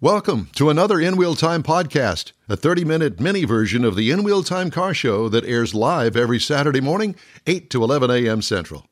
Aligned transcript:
Welcome 0.00 0.48
to 0.54 0.70
another 0.70 1.00
In 1.00 1.16
Wheel 1.16 1.34
Time 1.34 1.64
podcast, 1.64 2.30
a 2.48 2.56
30 2.56 2.84
minute 2.84 3.18
mini 3.18 3.44
version 3.44 3.84
of 3.84 3.96
the 3.96 4.12
In 4.12 4.22
Wheel 4.22 4.44
Time 4.44 4.70
car 4.70 4.94
show 4.94 5.28
that 5.28 5.44
airs 5.44 5.74
live 5.74 6.16
every 6.16 6.38
Saturday 6.38 6.80
morning, 6.80 7.16
8 7.48 7.68
to 7.70 7.82
11 7.82 8.08
a.m. 8.08 8.40
Central. 8.40 8.86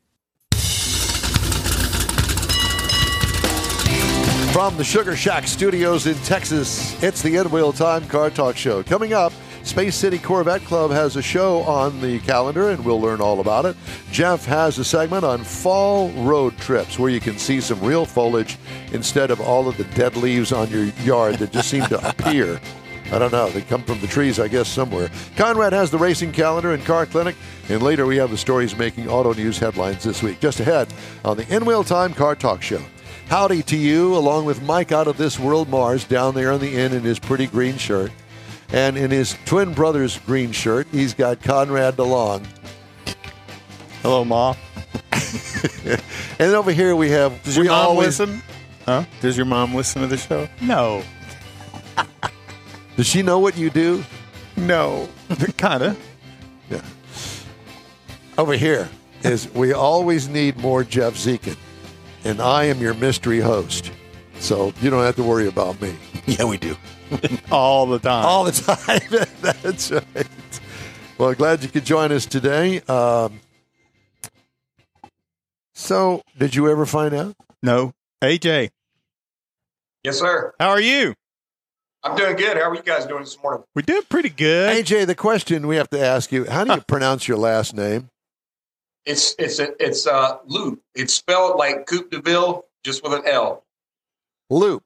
From 4.53 4.77
the 4.77 4.83
Sugar 4.83 5.15
Shack 5.15 5.47
studios 5.47 6.09
in 6.09 6.17
Texas, 6.25 7.01
it's 7.01 7.23
the 7.23 7.37
In 7.37 7.53
Wheel 7.53 7.73
Time 7.73 8.09
Car 8.09 8.29
Talk 8.29 8.57
Show. 8.57 8.83
Coming 8.83 9.13
up, 9.13 9.33
Space 9.67 9.97
City 9.97 10.19
Corvette 10.19 10.63
Club 10.63 10.93
has 10.93 11.17
a 11.17 11.23
show 11.23 11.63
on 11.63 12.01
the 12.01 12.21
calendar, 12.21 12.71
and 12.71 12.85
we'll 12.85 13.01
learn 13.01 13.21
all 13.21 13.41
about 13.41 13.67
it. 13.67 13.77
Jeff 14.13 14.45
has 14.45 14.79
a 14.79 14.85
segment 14.85 15.25
on 15.25 15.43
fall 15.43 16.11
road 16.11 16.57
trips 16.57 17.01
where 17.01 17.11
you 17.11 17.19
can 17.19 17.37
see 17.37 17.61
some 17.61 17.81
real 17.81 18.07
foliage 18.07 18.59
instead 18.93 19.33
of 19.33 19.41
all 19.41 19.69
of 19.69 19.77
the 19.77 19.85
dead 19.85 20.17
leaves 20.17 20.53
on 20.53 20.71
your 20.71 20.85
yard 21.03 21.35
that 21.39 21.51
just 21.51 21.69
seem 21.69 21.85
to 21.87 22.09
appear. 22.09 22.61
I 23.13 23.19
don't 23.19 23.33
know. 23.33 23.51
They 23.51 23.61
come 23.61 23.83
from 23.83 24.01
the 24.01 24.07
trees, 24.07 24.39
I 24.39 24.47
guess, 24.47 24.69
somewhere. 24.69 25.11
Conrad 25.37 25.73
has 25.73 25.91
the 25.91 25.99
racing 25.99 26.31
calendar 26.31 26.73
and 26.73 26.85
car 26.85 27.05
clinic, 27.05 27.35
and 27.69 27.83
later 27.83 28.07
we 28.07 28.17
have 28.19 28.31
the 28.31 28.39
stories 28.39 28.79
making 28.79 29.09
auto 29.09 29.35
news 29.35 29.59
headlines 29.59 30.05
this 30.05 30.23
week. 30.23 30.39
Just 30.39 30.61
ahead 30.61 30.87
on 31.25 31.37
the 31.37 31.55
In 31.55 31.65
Wheel 31.67 31.83
Time 31.83 32.15
Car 32.15 32.37
Talk 32.37 32.63
Show. 32.63 32.83
Howdy 33.29 33.65
to 33.65 33.77
you, 33.77 34.17
along 34.17 34.45
with 34.45 34.63
Mike 34.63 34.93
out 34.93 35.09
of 35.09 35.17
this 35.17 35.41
world 35.41 35.69
Mars 35.69 36.05
down 36.05 36.35
there 36.37 36.53
on 36.53 36.61
the 36.61 36.77
inn 36.77 36.93
in 36.93 37.03
his 37.03 37.19
pretty 37.19 37.49
green 37.49 37.77
shirt. 37.77 38.13
And 38.73 38.97
in 38.97 39.11
his 39.11 39.37
twin 39.45 39.73
brother's 39.73 40.19
green 40.19 40.53
shirt, 40.53 40.87
he's 40.91 41.15
got 41.15 41.43
Conrad 41.43 41.97
DeLong. 41.97 42.45
Hello, 44.03 44.25
Ma. 44.25 44.55
And 46.39 46.55
over 46.55 46.71
here 46.71 46.95
we 46.95 47.11
have. 47.11 47.43
Does 47.45 47.57
your 47.57 47.65
we 47.65 47.69
mom 47.71 47.87
always, 47.87 48.21
listen? 48.21 48.43
Huh? 48.85 49.05
Does 49.21 49.37
your 49.37 49.47
mom 49.47 49.75
listen 49.75 50.03
to 50.03 50.09
the 50.09 50.19
show? 50.19 50.49
No. 50.61 51.03
Does 52.97 53.07
she 53.07 53.23
know 53.23 53.39
what 53.39 53.57
you 53.57 53.71
do? 53.71 54.05
No. 54.57 55.09
kind 55.57 55.83
of. 55.83 55.99
Yeah. 56.69 56.83
Over 58.37 58.53
here 58.53 58.89
is 59.23 59.51
we 59.55 59.73
always 59.73 60.29
need 60.29 60.59
more 60.59 60.85
Jeff 60.85 61.15
Zekin, 61.15 61.57
and 62.25 62.41
I 62.41 62.65
am 62.65 62.81
your 62.81 62.93
mystery 62.95 63.41
host, 63.41 63.91
so 64.39 64.75
you 64.83 64.91
don't 64.91 65.03
have 65.05 65.17
to 65.17 65.23
worry 65.23 65.49
about 65.49 65.81
me 65.81 65.97
Yeah, 66.39 66.45
we 66.45 66.57
do. 66.57 66.77
All 67.53 67.87
the 67.87 68.01
time. 68.01 68.25
all 68.25 68.43
the 68.45 68.51
time. 68.51 69.27
That's 69.63 69.93
right. 69.93 70.27
Well, 71.19 71.33
glad 71.35 71.63
you 71.63 71.69
could 71.69 71.85
join 71.85 72.11
us 72.11 72.27
today. 72.27 72.81
Um, 72.89 73.39
so, 75.75 76.23
did 76.37 76.55
you 76.55 76.69
ever 76.71 76.87
find 76.87 77.15
out? 77.15 77.35
no. 77.63 77.93
AJ, 78.25 78.71
Yes, 80.03 80.19
sir. 80.19 80.55
how 80.59 80.71
are 80.71 80.81
you? 80.81 81.15
I'm 82.03 82.17
doing 82.17 82.35
good. 82.37 82.57
How 82.57 82.71
are 82.71 82.75
you 82.75 82.83
guys 82.83 83.05
doing 83.07 83.23
this 83.25 83.37
morning? 83.43 83.63
We're 83.75 83.83
doing 83.83 84.03
pretty 84.09 84.31
good. 84.31 84.85
AJ, 84.85 85.07
the 85.07 85.15
question 85.15 85.67
we 85.67 85.77
have 85.77 85.91
to 85.91 86.01
ask 86.01 86.33
you: 86.33 86.47
How 86.47 86.65
do 86.65 86.73
you 86.73 86.81
pronounce 86.81 87.29
your 87.29 87.37
last 87.37 87.75
name? 87.75 88.09
It's 89.05 89.35
it's 89.39 89.59
it's 89.61 90.07
uh 90.07 90.39
Loop. 90.47 90.81
It's 90.95 91.13
spelled 91.15 91.59
like 91.59 91.87
Coupe 91.87 92.11
de 92.11 92.21
Ville, 92.23 92.65
just 92.85 93.03
with 93.05 93.13
an 93.13 93.23
L. 93.27 93.63
Loop. 94.49 94.83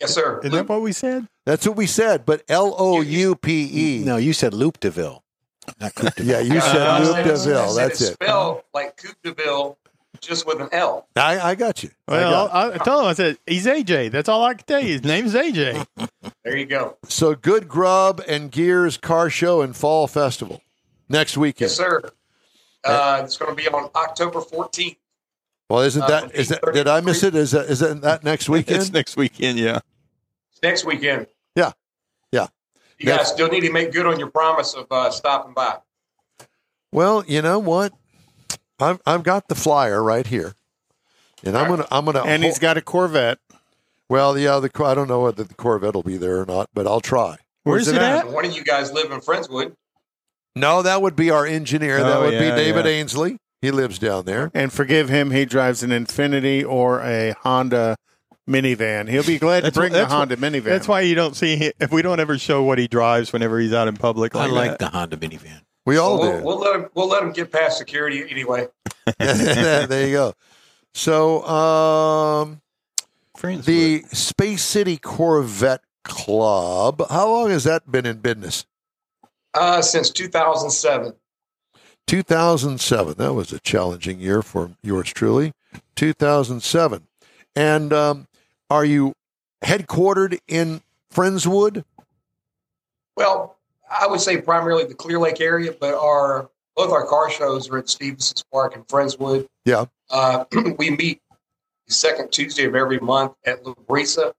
Yes, 0.00 0.14
sir. 0.14 0.40
Isn't 0.40 0.52
that 0.52 0.68
what 0.68 0.80
we 0.82 0.92
said? 0.92 1.28
That's 1.44 1.66
what 1.66 1.76
we 1.76 1.86
said, 1.86 2.24
but 2.24 2.42
L 2.48 2.74
O 2.78 3.00
U 3.00 3.34
P 3.36 3.98
E. 4.00 4.04
No, 4.04 4.16
you 4.16 4.32
said 4.32 4.54
Loop 4.54 4.80
Deville, 4.80 5.22
not 5.80 5.94
Coupe 5.94 6.14
de 6.14 6.24
Yeah, 6.24 6.40
you 6.40 6.58
Uh, 6.58 6.60
said 6.60 6.82
I 6.82 6.98
Loop 7.00 7.12
said 7.12 7.22
de 7.24 7.28
it's- 7.32 7.40
I 7.46 7.48
Ville. 7.50 7.68
said 7.68 7.82
That's 7.90 8.00
it. 8.00 8.12
Spelled 8.14 8.62
like 8.72 8.96
Coupe 8.96 9.22
de 9.22 9.34
Ville, 9.34 9.76
just 10.20 10.46
with 10.46 10.60
an 10.60 10.68
L. 10.72 11.06
I, 11.16 11.40
I 11.40 11.54
got 11.54 11.82
you. 11.82 11.90
I 12.08 12.12
Well, 12.12 12.48
got 12.48 12.54
I, 12.54 12.74
I 12.74 12.78
told 12.78 13.02
him, 13.02 13.08
I 13.08 13.12
said, 13.14 13.38
he's 13.46 13.66
AJ. 13.66 14.10
That's 14.10 14.28
all 14.28 14.42
I 14.44 14.54
can 14.54 14.64
tell 14.66 14.80
you. 14.80 14.92
His 14.92 15.04
name's 15.04 15.34
AJ. 15.34 15.86
There 16.44 16.56
you 16.56 16.64
go. 16.66 16.96
So, 17.04 17.34
Good 17.34 17.68
Grub 17.68 18.22
and 18.26 18.50
Gears 18.50 18.96
Car 18.96 19.28
Show 19.28 19.60
and 19.60 19.76
Fall 19.76 20.06
Festival 20.06 20.62
next 21.08 21.36
weekend. 21.36 21.68
Yes, 21.70 21.76
sir. 21.76 22.02
Uh, 22.82 23.20
it's 23.22 23.36
going 23.36 23.54
to 23.54 23.62
be 23.62 23.68
on 23.68 23.90
October 23.94 24.40
14th. 24.40 24.96
Well, 25.68 25.80
isn't 25.82 26.02
Uh, 26.02 26.06
that 26.08 26.34
is 26.34 26.48
that? 26.48 26.60
Did 26.72 26.88
I 26.88 27.02
miss 27.02 27.22
it? 27.22 27.34
Is 27.34 27.50
that 27.50 27.66
is 27.66 27.80
that, 27.80 28.00
that 28.00 28.24
next 28.24 28.48
weekend? 28.48 28.80
it's 28.80 28.90
next 28.90 29.16
weekend, 29.18 29.58
yeah. 29.58 29.80
It's 30.62 30.62
next 30.62 30.84
weekend. 30.84 31.26
Yeah. 31.56 31.72
Yeah. 32.32 32.48
You 32.98 33.06
That's- 33.06 33.28
guys 33.28 33.32
still 33.34 33.48
need 33.48 33.60
to 33.60 33.72
make 33.72 33.92
good 33.92 34.06
on 34.06 34.18
your 34.18 34.30
promise 34.30 34.74
of 34.74 34.86
uh, 34.90 35.10
stopping 35.10 35.54
by. 35.54 35.78
Well, 36.92 37.24
you 37.26 37.40
know 37.40 37.58
what? 37.58 37.92
I've 38.78 39.00
I've 39.06 39.22
got 39.22 39.48
the 39.48 39.54
flyer 39.54 40.02
right 40.02 40.26
here, 40.26 40.54
and 41.44 41.56
I'm 41.56 41.68
gonna 41.68 41.86
I'm 41.90 42.04
gonna. 42.06 42.22
And 42.24 42.42
he's 42.42 42.58
got 42.58 42.76
a 42.78 42.80
Corvette. 42.82 43.38
well, 44.08 44.36
yeah. 44.38 44.58
The 44.58 44.70
I 44.84 44.94
don't 44.94 45.06
know 45.08 45.20
whether 45.20 45.44
the 45.44 45.54
Corvette 45.54 45.94
will 45.94 46.02
be 46.02 46.16
there 46.16 46.40
or 46.40 46.46
not, 46.46 46.68
but 46.74 46.86
I'll 46.86 47.00
try. 47.02 47.36
Where's, 47.62 47.88
it 47.88 47.96
at? 47.96 48.28
One 48.30 48.44
of 48.46 48.56
you 48.56 48.64
guys 48.64 48.90
live 48.92 49.12
in 49.12 49.20
Friendswood. 49.20 49.74
No, 50.56 50.82
that 50.82 51.00
would 51.02 51.14
be 51.14 51.30
our 51.30 51.44
engineer. 51.46 51.98
that 52.02 52.16
Oh, 52.16 52.22
would 52.22 52.32
yeah, 52.34 52.50
be 52.56 52.56
David 52.62 52.86
yeah. 52.86 52.92
Ainsley. 52.92 53.36
He 53.60 53.70
lives 53.70 53.98
down 53.98 54.24
there. 54.24 54.50
And 54.54 54.72
forgive 54.72 55.10
him, 55.10 55.30
he 55.30 55.44
drives 55.44 55.82
an 55.82 55.90
Infiniti 55.90 56.66
or 56.66 57.00
a 57.02 57.34
Honda 57.42 57.96
minivan. 58.48 59.08
He'll 59.08 59.24
be 59.24 59.38
glad 59.38 59.64
to 59.64 59.72
bring 59.72 59.90
wh- 59.90 59.94
the 59.94 59.98
that's 60.00 60.12
wh- 60.12 60.16
Honda 60.16 60.36
minivan. 60.36 60.64
That's 60.64 60.88
why 60.88 61.02
you 61.02 61.14
don't 61.14 61.34
see 61.36 61.56
him. 61.56 61.72
If 61.80 61.92
we 61.92 62.02
don't 62.02 62.20
ever 62.20 62.38
show 62.38 62.62
what 62.62 62.78
he 62.78 62.88
drives 62.88 63.32
whenever 63.32 63.58
he's 63.58 63.72
out 63.72 63.88
in 63.88 63.96
public, 63.96 64.34
I 64.34 64.46
like, 64.46 64.52
like 64.52 64.70
that. 64.70 64.78
the 64.78 64.88
Honda 64.98 65.16
minivan. 65.16 65.62
We 65.86 65.96
all 65.96 66.18
we'll, 66.18 66.38
do. 66.38 66.44
we'll 66.44 66.58
let 66.58 66.76
him. 66.76 66.88
We'll 66.94 67.08
let 67.08 67.22
him 67.22 67.32
get 67.32 67.50
past 67.50 67.78
security 67.78 68.24
anyway. 68.30 68.68
there 69.18 70.06
you 70.06 70.12
go. 70.12 70.34
So, 70.94 71.46
um, 71.46 72.60
Friends. 73.36 73.64
the 73.66 74.02
Space 74.12 74.62
City 74.62 74.96
Corvette 74.98 75.82
Club. 76.04 77.02
How 77.08 77.28
long 77.28 77.50
has 77.50 77.64
that 77.64 77.90
been 77.90 78.06
in 78.06 78.18
business? 78.18 78.66
Uh, 79.54 79.82
since 79.82 80.10
2007. 80.10 81.14
2007. 82.06 83.14
That 83.18 83.34
was 83.34 83.52
a 83.52 83.60
challenging 83.60 84.20
year 84.20 84.42
for 84.42 84.72
yours 84.82 85.12
truly. 85.12 85.52
2007. 85.96 87.06
And 87.56 87.92
um, 87.92 88.26
are 88.70 88.84
you 88.84 89.12
headquartered 89.64 90.38
in 90.48 90.80
Friendswood? 91.12 91.84
Well, 93.16 93.56
I 93.90 94.06
would 94.06 94.20
say 94.20 94.40
primarily 94.40 94.84
the 94.84 94.94
Clear 94.94 95.18
Lake 95.18 95.40
area, 95.40 95.74
but 95.78 95.94
our 95.94 96.48
both 96.76 96.92
our 96.92 97.04
car 97.06 97.28
shows 97.30 97.68
are 97.68 97.78
at 97.78 97.88
Stevenson's 97.88 98.44
Park 98.52 98.74
in 98.76 98.84
Friendswood. 98.84 99.46
Yeah. 99.64 99.86
Uh, 100.08 100.44
we 100.78 100.90
meet 100.90 101.20
the 101.86 101.92
second 101.94 102.30
Tuesday 102.30 102.64
of 102.64 102.74
every 102.74 103.00
month 103.00 103.32
at 103.44 103.66
La 103.66 103.74
Brisa, 103.74 104.32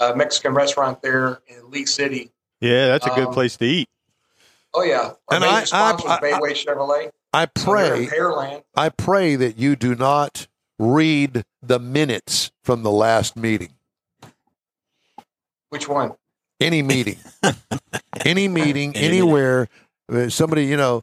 a 0.00 0.16
Mexican 0.16 0.54
restaurant 0.54 1.02
there 1.02 1.40
in 1.46 1.70
League 1.70 1.88
City. 1.88 2.32
yeah, 2.60 2.86
that's 2.88 3.06
a 3.06 3.10
good 3.10 3.28
Um, 3.28 3.34
place 3.34 3.56
to 3.58 3.64
eat. 3.66 3.88
Oh 4.72 4.82
yeah, 4.82 5.12
our 5.28 5.36
And 5.36 5.40
major 5.42 5.52
I- 5.54 5.60
I- 5.60 5.64
sponsor 5.64 6.08
I- 6.08 6.14
is 6.16 6.20
Bayway 6.20 6.52
Chevrolet. 6.66 7.10
I 7.32 7.44
So 7.58 7.64
pray, 7.64 8.06
Pearland. 8.06 8.62
I 8.76 8.88
pray 8.88 9.36
that 9.36 9.56
you 9.58 9.76
do 9.76 9.94
not 9.94 10.46
read 10.78 11.44
the 11.62 11.78
minutes 11.78 12.50
from 12.62 12.82
the 12.82 12.90
last 12.90 13.36
meeting. 13.36 13.74
Which 15.70 15.88
one? 15.88 16.12
Any 16.60 16.82
meeting, 16.82 17.18
any 18.24 18.46
meeting, 18.46 18.94
anywhere. 18.96 19.68
uh, 20.10 20.28
Somebody, 20.28 20.66
you 20.66 20.76
know. 20.76 21.02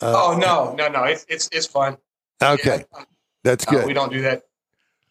Uh, 0.00 0.12
oh 0.14 0.38
no, 0.38 0.74
no, 0.74 0.88
no! 0.88 1.04
It's 1.04 1.24
it's 1.28 1.48
it's 1.50 1.66
fun. 1.66 1.96
Okay, 2.42 2.84
Yeah, 2.94 3.04
that's 3.42 3.68
no, 3.70 3.86
we 3.86 3.94
don't 3.94 4.12
do 4.12 4.20
that. 4.22 4.42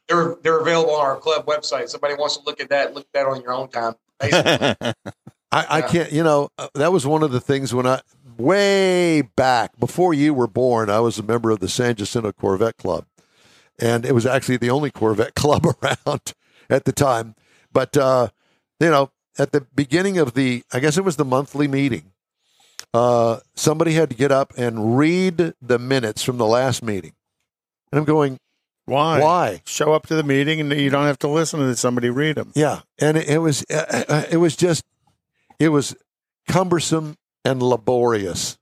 They're 0.07 0.35
they're 0.43 0.59
available 0.59 0.93
on 0.93 1.01
our 1.05 1.17
club 1.17 1.45
website. 1.47 1.89
Somebody 1.89 2.13
wants 2.13 2.37
to 2.37 2.43
look 2.45 2.61
at 2.61 2.69
that, 2.69 2.93
look 2.93 3.05
at 3.05 3.13
that 3.13 3.25
on 3.25 3.41
your 3.41 3.53
own 3.53 3.69
time. 3.69 3.95
I, 4.21 4.93
I 5.51 5.79
Yeah. 5.79 5.87
can't, 5.87 6.11
you 6.11 6.23
know, 6.23 6.49
uh, 6.59 6.67
that 6.75 6.91
was 6.91 7.05
one 7.07 7.23
of 7.23 7.31
the 7.31 7.41
things 7.41 7.73
when 7.73 7.87
I, 7.87 8.01
way 8.37 9.21
back 9.23 9.77
before 9.79 10.13
you 10.13 10.33
were 10.33 10.47
born, 10.47 10.89
I 10.89 10.99
was 10.99 11.17
a 11.17 11.23
member 11.23 11.49
of 11.49 11.59
the 11.59 11.67
San 11.69 11.95
Jacinto 11.95 12.31
Corvette 12.31 12.77
Club. 12.77 13.05
And 13.81 14.05
it 14.05 14.13
was 14.13 14.25
actually 14.25 14.57
the 14.57 14.69
only 14.69 14.91
Corvette 14.91 15.35
club 15.35 15.65
around 15.65 16.33
at 16.69 16.85
the 16.85 16.91
time. 16.91 17.35
But, 17.73 17.97
uh, 17.97 18.29
you 18.79 18.89
know, 18.89 19.11
at 19.37 19.51
the 19.51 19.61
beginning 19.73 20.17
of 20.17 20.33
the, 20.33 20.63
I 20.71 20.79
guess 20.79 20.97
it 20.97 21.03
was 21.03 21.15
the 21.15 21.25
monthly 21.25 21.67
meeting, 21.67 22.11
uh, 22.93 23.39
somebody 23.55 23.93
had 23.93 24.09
to 24.09 24.15
get 24.15 24.31
up 24.31 24.53
and 24.57 24.97
read 24.97 25.53
the 25.61 25.79
minutes 25.79 26.23
from 26.23 26.37
the 26.37 26.45
last 26.45 26.83
meeting. 26.83 27.13
And 27.91 27.99
I'm 27.99 28.05
going, 28.05 28.37
why? 28.85 29.19
why? 29.21 29.61
Show 29.65 29.93
up 29.93 30.07
to 30.07 30.15
the 30.15 30.23
meeting 30.23 30.59
and 30.59 30.71
you 30.73 30.89
don't 30.89 31.05
have 31.05 31.19
to 31.19 31.27
listen 31.27 31.59
to 31.59 31.75
somebody 31.75 32.09
read 32.09 32.35
them. 32.35 32.51
Yeah, 32.55 32.81
and 32.99 33.15
it, 33.15 33.29
it 33.29 33.37
was 33.37 33.63
uh, 33.71 34.03
uh, 34.09 34.23
it 34.29 34.37
was 34.37 34.55
just 34.55 34.83
it 35.59 35.69
was 35.69 35.95
cumbersome 36.47 37.15
and 37.45 37.61
laborious. 37.61 38.57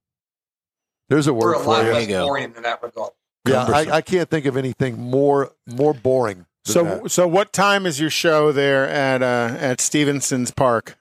There's 1.08 1.26
a 1.28 1.34
We're 1.34 1.54
word 1.54 1.56
a 1.56 1.60
for 1.64 1.70
lot 1.70 1.86
you. 1.86 1.94
less 1.94 2.08
boring 2.08 2.54
in 2.56 2.64
that 2.64 2.84
regard. 2.84 3.12
Yeah, 3.48 3.64
I, 3.64 3.98
I 3.98 4.02
can't 4.02 4.30
think 4.30 4.46
of 4.46 4.58
anything 4.58 5.00
more 5.00 5.52
more 5.66 5.94
boring. 5.94 6.46
than 6.66 6.74
So, 6.74 6.84
that. 6.84 7.10
so 7.12 7.28
what 7.28 7.54
time 7.54 7.86
is 7.86 8.00
your 8.00 8.10
show 8.10 8.52
there 8.52 8.88
at 8.88 9.22
uh, 9.24 9.56
at 9.60 9.80
Stevenson's 9.82 10.52
Park? 10.52 10.98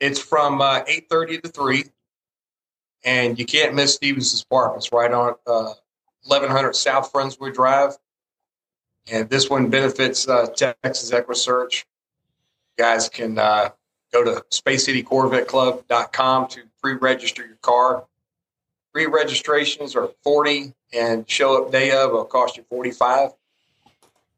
It's 0.00 0.20
from 0.20 0.60
uh, 0.60 0.82
eight 0.86 1.08
thirty 1.10 1.38
to 1.38 1.48
three, 1.48 1.84
and 3.04 3.38
you 3.38 3.44
can't 3.44 3.74
miss 3.74 3.94
Stevenson's 3.94 4.44
Park. 4.44 4.74
It's 4.76 4.92
right 4.92 5.10
on 5.12 5.34
uh, 5.46 5.72
eleven 6.24 6.50
hundred 6.50 6.76
South 6.76 7.12
Friendswood 7.12 7.54
Drive, 7.54 7.96
and 9.10 9.28
this 9.28 9.50
one 9.50 9.68
benefits 9.70 10.28
uh, 10.28 10.46
Texas 10.54 11.10
EquuSearch. 11.10 11.84
guys 12.78 13.08
can 13.08 13.38
uh, 13.38 13.70
go 14.12 14.22
to 14.24 14.44
spacecitycorvetteclub.com 14.52 16.48
to 16.48 16.60
pre-register 16.82 17.44
your 17.46 17.56
car. 17.62 18.04
Pre-registrations 18.96 19.94
are 19.94 20.08
40 20.24 20.72
and 20.94 21.28
show 21.28 21.62
up 21.62 21.70
day 21.70 21.90
of 21.90 22.12
will 22.12 22.24
cost 22.24 22.56
you 22.56 22.64
45. 22.70 23.32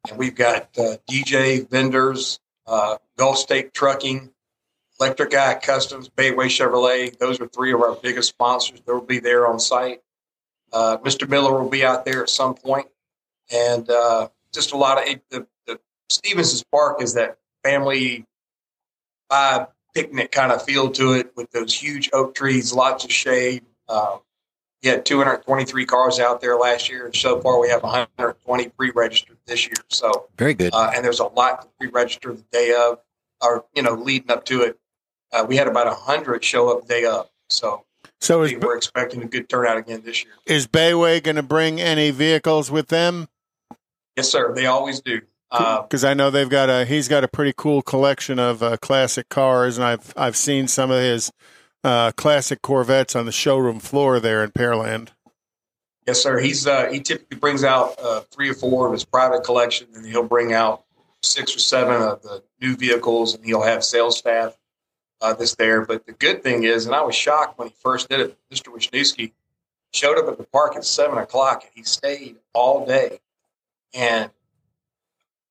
And 0.09 0.19
we've 0.19 0.35
got 0.35 0.77
uh, 0.77 0.97
DJ 1.09 1.71
vendors, 1.71 2.41
uh, 2.67 2.97
Gulf 3.17 3.39
State 3.39 3.73
Trucking, 3.73 4.31
Electric 4.99 5.33
Eye 5.33 5.61
Customs, 5.63 6.09
Bayway 6.09 6.47
Chevrolet. 6.47 7.17
Those 7.19 7.41
are 7.41 7.47
three 7.47 7.73
of 7.73 7.81
our 7.83 7.95
biggest 8.03 8.31
sponsors. 8.31 8.81
They'll 8.85 9.01
be 9.01 9.21
there 9.21 9.47
on 9.47 9.61
site. 9.61 10.01
Uh, 10.73 10.97
Mr. 11.05 11.29
Miller 11.29 11.53
will 11.53 11.71
be 11.71 11.85
out 11.85 12.05
there 12.05 12.21
at 12.21 12.29
some 12.29 12.57
point, 12.57 12.89
and 13.53 13.89
uh, 13.89 14.29
just 14.53 14.73
a 14.73 14.77
lot 14.77 14.99
of 14.99 15.07
it, 15.07 15.23
the, 15.31 15.47
the 15.69 15.79
Stevenson's 16.11 16.65
Park 16.65 17.01
is 17.01 17.15
that 17.15 17.39
family 17.63 18.27
vibe 19.31 19.69
picnic 19.95 20.33
kind 20.33 20.51
of 20.51 20.65
feel 20.65 20.91
to 20.91 21.13
it 21.13 21.31
with 21.37 21.49
those 21.53 21.73
huge 21.73 22.11
oak 22.13 22.35
trees, 22.35 22.73
lots 22.73 23.05
of 23.05 23.13
shade. 23.13 23.63
Um, 23.89 24.19
we 24.83 24.89
had 24.91 25.05
223 25.05 25.87
cars 25.87 26.21
out 26.21 26.41
there 26.41 26.57
last 26.57 26.89
year, 26.89 27.07
and 27.07 27.15
so 27.15 27.41
far 27.41 27.61
we 27.61 27.69
have 27.69 27.83
120 27.83 28.69
pre-registered 28.71 29.37
this 29.47 29.67
year. 29.67 29.75
So 29.89 30.29
Very 30.37 30.55
good. 30.55 30.73
uh, 30.73 30.93
and 30.95 31.05
there's 31.05 31.21
a 31.21 31.25
lot 31.27 31.63
to 31.63 31.69
pre-register 31.79 32.33
the 32.33 32.45
day 32.53 32.75
of, 32.79 32.99
or 33.41 33.65
you 33.75 33.83
know, 33.83 33.95
leading 33.95 34.31
up 34.31 34.45
to 34.47 34.63
it. 34.63 34.79
Uh, 35.33 35.45
we 35.47 35.57
had 35.57 35.69
about 35.69 35.93
hundred 35.95 36.45
show 36.45 36.77
up 36.77 36.87
day 36.89 37.05
of, 37.05 37.29
so 37.51 37.85
So 38.21 38.43
is, 38.43 38.53
we 38.53 38.59
we're 38.59 38.77
expecting 38.77 39.23
a 39.23 39.27
good 39.27 39.49
turnout 39.49 39.77
again 39.77 40.03
this 40.05 40.25
year. 40.25 40.33
is 40.47 40.67
Bayway 40.67 41.23
going 41.23 41.37
to 41.37 41.43
bring 41.43 41.81
any 41.81 42.11
vehicles 42.11 42.71
with 42.71 42.89
them? 42.89 43.29
Yes, 44.17 44.31
sir. 44.31 44.55
They 44.55 44.67
always 44.67 45.01
do. 45.01 45.21
Uh, 45.51 45.83
Because 45.83 46.05
I 46.05 46.15
know 46.15 46.31
they've 46.31 46.49
got 46.49 46.69
a 46.71 46.85
he's 46.85 47.09
got 47.09 47.25
a 47.25 47.29
pretty 47.29 47.53
cool 47.57 47.83
collection 47.83 48.39
of 48.39 48.63
uh, 48.63 48.77
classic 48.79 49.29
cars, 49.29 49.77
and 49.77 49.85
I've 49.85 50.15
I've 50.17 50.37
seen 50.37 50.69
some 50.69 50.91
of 50.91 51.01
his 51.01 51.31
uh, 51.85 52.13
classic 52.13 52.63
Corvettes 52.63 53.15
on 53.17 53.27
the 53.27 53.33
showroom 53.33 53.81
floor 53.81 54.21
there 54.21 54.43
in 54.45 54.51
Pearland. 54.51 55.09
yes, 56.07 56.23
sir. 56.23 56.39
He's 56.39 56.67
uh, 56.67 56.89
he 56.91 57.01
typically 57.01 57.39
brings 57.39 57.65
out 57.65 57.95
uh, 58.03 58.21
three 58.31 58.49
or 58.51 58.55
four 58.55 58.87
of 58.87 58.93
his 58.93 59.05
private 59.05 59.45
collection, 59.45 59.89
and 59.95 60.05
he'll 60.07 60.23
bring 60.27 60.53
out 60.53 60.85
six 61.23 61.55
or 61.55 61.59
seven 61.61 62.01
of 62.03 62.23
the 62.23 62.43
new 62.61 62.77
vehicles, 62.77 63.35
and 63.35 63.45
he'll 63.45 63.63
have 63.63 63.83
sales 63.85 64.19
staff 64.19 64.57
uh, 65.21 65.35
that's 65.35 65.55
there. 65.57 65.85
But 65.85 66.07
the 66.07 66.13
good 66.13 66.43
thing 66.43 66.65
is, 66.65 66.87
and 66.87 66.95
I 66.95 67.03
was 67.03 67.15
shocked 67.15 67.59
when 67.59 67.69
he 67.69 67.75
first 67.83 68.09
did 68.09 68.21
it. 68.21 68.39
Mr. 68.53 68.73
Wisniewski 68.75 69.33
showed 69.93 70.19
up 70.19 70.29
at 70.29 70.39
the 70.39 70.45
park 70.45 70.77
at 70.77 70.85
seven 70.85 71.19
o'clock, 71.19 71.63
and 71.65 71.73
he 71.75 71.83
stayed 71.83 72.37
all 72.53 72.87
day, 72.87 73.21
and 73.95 74.31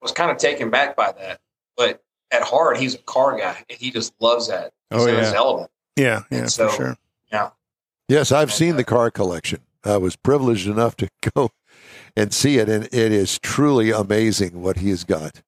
was 0.01 0.11
kind 0.11 0.29
of 0.29 0.37
taken 0.37 0.69
back 0.69 0.95
by 0.95 1.11
that. 1.13 1.39
But 1.75 2.03
at 2.31 2.43
heart, 2.43 2.77
he's 2.77 2.95
a 2.95 2.99
car 2.99 3.37
guy, 3.37 3.63
and 3.69 3.79
he 3.79 3.91
just 3.91 4.13
loves 4.19 4.47
that. 4.49 4.73
He's 4.91 5.01
Oh, 5.03 5.07
in 5.07 5.15
his 5.15 5.31
yeah. 5.31 5.37
element. 5.37 5.71
Yeah, 5.97 6.23
yeah, 6.31 6.45
so- 6.45 6.69
for 6.69 6.75
sure. 6.75 6.97
Yeah. 7.31 7.49
Yes, 8.07 8.31
I've 8.31 8.53
seen 8.53 8.77
the 8.77 8.85
car 8.85 9.11
collection. 9.11 9.59
I 9.83 9.97
was 9.97 10.15
privileged 10.15 10.67
enough 10.67 10.95
to 10.97 11.09
go 11.35 11.49
and 12.15 12.33
see 12.33 12.57
it, 12.57 12.69
and 12.69 12.85
it 12.85 13.11
is 13.11 13.37
truly 13.39 13.91
amazing 13.91 14.61
what 14.61 14.77
he 14.77 14.89
has 14.91 15.03
got. 15.03 15.41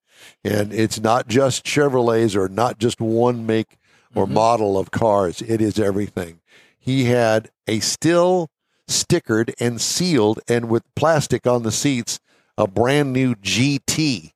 And 0.44 0.72
it's 0.72 1.00
not 1.00 1.26
just 1.28 1.64
Chevrolets 1.64 2.36
or 2.36 2.48
not 2.48 2.78
just 2.78 3.00
one 3.00 3.46
make 3.46 3.78
or 4.14 4.26
model 4.26 4.76
of 4.78 4.90
cars, 4.90 5.40
it 5.40 5.60
is 5.62 5.78
everything. 5.78 6.40
He 6.78 7.04
had 7.04 7.50
a 7.66 7.78
still 7.80 8.50
stickered 8.88 9.54
and 9.60 9.80
sealed 9.80 10.40
and 10.48 10.68
with 10.68 10.82
plastic 10.96 11.46
on 11.46 11.62
the 11.62 11.70
seats, 11.72 12.18
a 12.58 12.66
brand 12.66 13.12
new 13.12 13.34
GT. 13.36 14.32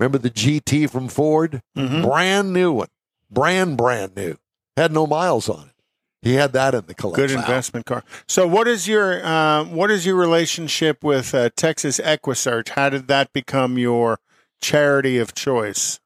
Remember 0.00 0.18
the 0.18 0.30
GT 0.30 0.88
from 0.90 1.08
Ford? 1.08 1.60
Mhm. 1.76 2.02
Brand 2.02 2.52
new 2.52 2.72
one. 2.72 2.88
Brand, 3.30 3.76
brand 3.76 4.16
new. 4.16 4.36
Had 4.76 4.92
no 4.92 5.06
miles 5.06 5.48
on 5.48 5.68
it. 5.68 5.74
He 6.22 6.34
had 6.34 6.52
that 6.52 6.74
in 6.74 6.86
the 6.86 6.94
collection. 6.94 7.26
Good 7.26 7.36
investment 7.36 7.84
car. 7.84 8.04
So, 8.28 8.46
what 8.46 8.68
is 8.68 8.86
your 8.86 9.26
um, 9.26 9.74
what 9.74 9.90
is 9.90 10.06
your 10.06 10.14
relationship 10.14 11.02
with 11.02 11.34
uh, 11.34 11.50
Texas 11.56 11.98
EquuSearch? 11.98 12.70
How 12.70 12.88
did 12.88 13.08
that 13.08 13.32
become 13.32 13.76
your 13.76 14.20
charity 14.60 15.18
of 15.18 15.34
choice? 15.34 15.98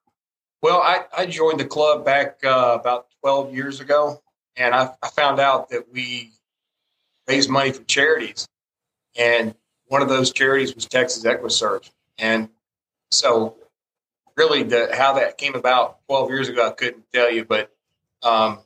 Well, 0.62 0.78
I, 0.78 1.04
I 1.16 1.26
joined 1.26 1.60
the 1.60 1.66
club 1.66 2.04
back 2.04 2.38
uh, 2.42 2.78
about 2.80 3.08
12 3.20 3.54
years 3.54 3.80
ago, 3.80 4.22
and 4.56 4.74
I, 4.74 4.90
I 5.02 5.08
found 5.10 5.38
out 5.38 5.68
that 5.68 5.92
we 5.92 6.32
raise 7.28 7.48
money 7.48 7.72
for 7.72 7.84
charities. 7.84 8.48
And 9.16 9.54
one 9.86 10.02
of 10.02 10.08
those 10.08 10.32
charities 10.32 10.74
was 10.74 10.86
Texas 10.86 11.24
EquuSearch. 11.24 11.90
And 12.18 12.48
so, 13.10 13.56
really, 14.36 14.62
the, 14.62 14.88
how 14.92 15.12
that 15.12 15.36
came 15.36 15.54
about 15.54 15.98
12 16.08 16.30
years 16.30 16.48
ago, 16.48 16.66
I 16.66 16.70
couldn't 16.70 17.04
tell 17.12 17.30
you. 17.30 17.44
But 17.44 17.70
um, 18.22 18.58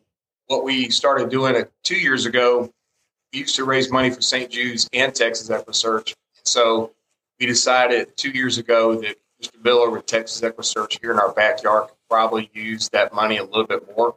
what 0.46 0.64
we 0.64 0.90
started 0.90 1.30
doing 1.30 1.64
two 1.82 1.98
years 1.98 2.26
ago, 2.26 2.72
we 3.32 3.40
used 3.40 3.56
to 3.56 3.64
raise 3.64 3.90
money 3.90 4.10
for 4.10 4.20
St. 4.20 4.50
Jude's 4.50 4.88
and 4.92 5.14
Texas 5.14 5.48
EquuSearch. 5.48 6.14
And 6.36 6.46
so, 6.46 6.92
we 7.40 7.46
decided 7.46 8.16
two 8.16 8.30
years 8.30 8.58
ago 8.58 9.00
that 9.00 9.16
Mr. 9.42 9.64
Miller 9.64 9.90
with 9.90 10.06
Texas 10.06 10.40
EquuSearch 10.42 11.00
here 11.00 11.10
in 11.10 11.18
our 11.18 11.32
backyard 11.32 11.88
could 11.88 11.96
probably 12.08 12.50
use 12.52 12.90
that 12.90 13.14
money 13.14 13.38
a 13.38 13.44
little 13.44 13.66
bit 13.66 13.96
more. 13.96 14.14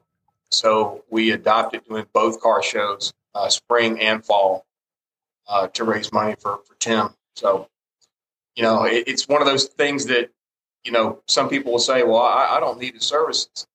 So 0.52 1.04
we 1.10 1.32
adopted 1.32 1.86
doing 1.88 2.06
both 2.14 2.42
car 2.42 2.62
shows, 2.62 3.14
uh, 3.34 3.50
spring 3.50 4.00
and 4.02 4.24
fall, 4.24 4.66
uh, 5.48 5.68
to 5.70 5.84
raise 5.86 6.12
money 6.12 6.36
for, 6.38 6.60
for 6.66 6.76
Tim. 6.80 7.10
So, 7.36 7.70
you 8.56 8.64
know, 8.64 8.84
it, 8.84 9.08
it's 9.08 9.28
one 9.28 9.42
of 9.42 9.48
those 9.48 9.66
things 9.66 10.06
that, 10.08 10.30
you 10.84 10.92
know, 10.92 11.22
some 11.28 11.48
people 11.48 11.72
will 11.72 11.80
say, 11.80 12.04
well, 12.04 12.22
I, 12.22 12.58
I 12.58 12.60
don't 12.60 12.80
need 12.80 12.96
the 12.96 13.02
services 13.02 13.68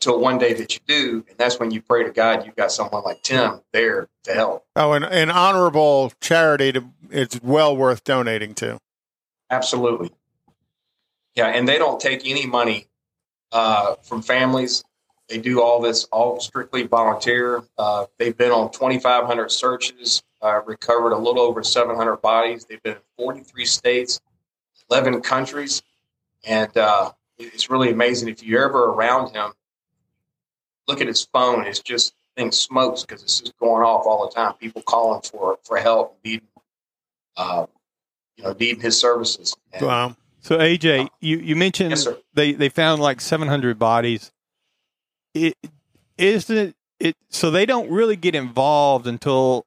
until 0.00 0.18
one 0.18 0.38
day 0.38 0.54
that 0.54 0.74
you 0.74 0.80
do. 0.86 1.24
And 1.28 1.36
that's 1.36 1.60
when 1.60 1.70
you 1.70 1.82
pray 1.82 2.04
to 2.04 2.10
God, 2.10 2.46
you've 2.46 2.56
got 2.56 2.72
someone 2.72 3.04
like 3.04 3.22
Tim 3.22 3.60
there 3.72 4.08
to 4.24 4.32
help. 4.32 4.64
Oh, 4.74 4.92
an, 4.92 5.04
an 5.04 5.30
honorable 5.30 6.12
charity 6.20 6.72
to 6.72 6.84
it's 7.10 7.40
well 7.42 7.76
worth 7.76 8.02
donating 8.04 8.54
to. 8.54 8.78
Absolutely. 9.50 10.10
Yeah, 11.34 11.48
and 11.48 11.68
they 11.68 11.76
don't 11.76 12.00
take 12.00 12.26
any 12.26 12.46
money 12.46 12.86
uh, 13.52 13.96
from 14.02 14.22
families. 14.22 14.84
They 15.28 15.38
do 15.38 15.60
all 15.62 15.80
this 15.80 16.04
all 16.04 16.40
strictly 16.40 16.84
volunteer. 16.84 17.62
Uh, 17.76 18.06
they've 18.18 18.36
been 18.36 18.52
on 18.52 18.72
2,500 18.72 19.50
searches, 19.50 20.22
uh, 20.40 20.60
recovered 20.64 21.12
a 21.12 21.18
little 21.18 21.42
over 21.42 21.62
700 21.62 22.16
bodies. 22.16 22.64
They've 22.64 22.82
been 22.82 22.94
in 22.94 23.02
43 23.18 23.64
states, 23.66 24.20
11 24.90 25.20
countries, 25.20 25.82
and 26.44 26.74
uh, 26.76 27.12
it's 27.38 27.70
really 27.70 27.90
amazing. 27.90 28.28
If 28.28 28.42
you're 28.42 28.64
ever 28.64 28.86
around 28.86 29.34
him, 29.34 29.52
look 30.88 31.00
at 31.00 31.06
his 31.06 31.26
phone. 31.32 31.66
It's 31.66 31.80
just 31.80 32.14
thing 32.36 32.52
smokes 32.52 33.02
because 33.02 33.22
it's 33.22 33.40
just 33.40 33.56
going 33.58 33.82
off 33.82 34.06
all 34.06 34.26
the 34.28 34.34
time. 34.34 34.54
People 34.54 34.82
calling 34.82 35.20
for 35.22 35.58
for 35.64 35.76
help, 35.78 36.18
needing, 36.24 36.46
uh, 37.36 37.66
you 38.36 38.44
know, 38.44 38.54
needing 38.58 38.80
his 38.80 38.98
services. 38.98 39.54
And- 39.72 39.86
Wow. 39.86 40.16
So 40.42 40.56
AJ, 40.58 41.08
you, 41.20 41.36
you 41.36 41.54
mentioned 41.54 41.90
Yes, 41.90 42.08
they 42.32 42.52
they 42.52 42.70
found 42.70 43.02
like 43.02 43.20
700 43.20 43.78
bodies. 43.78 44.32
It 45.34 45.54
isn't 46.16 46.74
it 46.98 47.16
so 47.28 47.50
they 47.50 47.66
don't 47.66 47.90
really 47.90 48.16
get 48.16 48.34
involved 48.34 49.06
until 49.06 49.66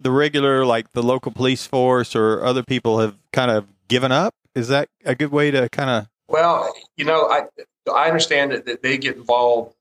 the 0.00 0.12
regular 0.12 0.64
like 0.64 0.92
the 0.92 1.02
local 1.02 1.32
police 1.32 1.66
force 1.66 2.14
or 2.14 2.44
other 2.44 2.62
people 2.62 3.00
have 3.00 3.16
kind 3.32 3.50
of 3.50 3.66
given 3.88 4.12
up. 4.12 4.34
Is 4.54 4.68
that 4.68 4.88
a 5.04 5.16
good 5.16 5.32
way 5.32 5.50
to 5.50 5.68
kind 5.68 5.90
of 5.90 6.08
Well, 6.28 6.72
you 6.96 7.04
know, 7.04 7.28
I 7.28 7.46
I 7.92 8.06
understand 8.06 8.52
that, 8.52 8.66
that 8.66 8.82
they 8.82 8.98
get 8.98 9.16
involved 9.16 9.74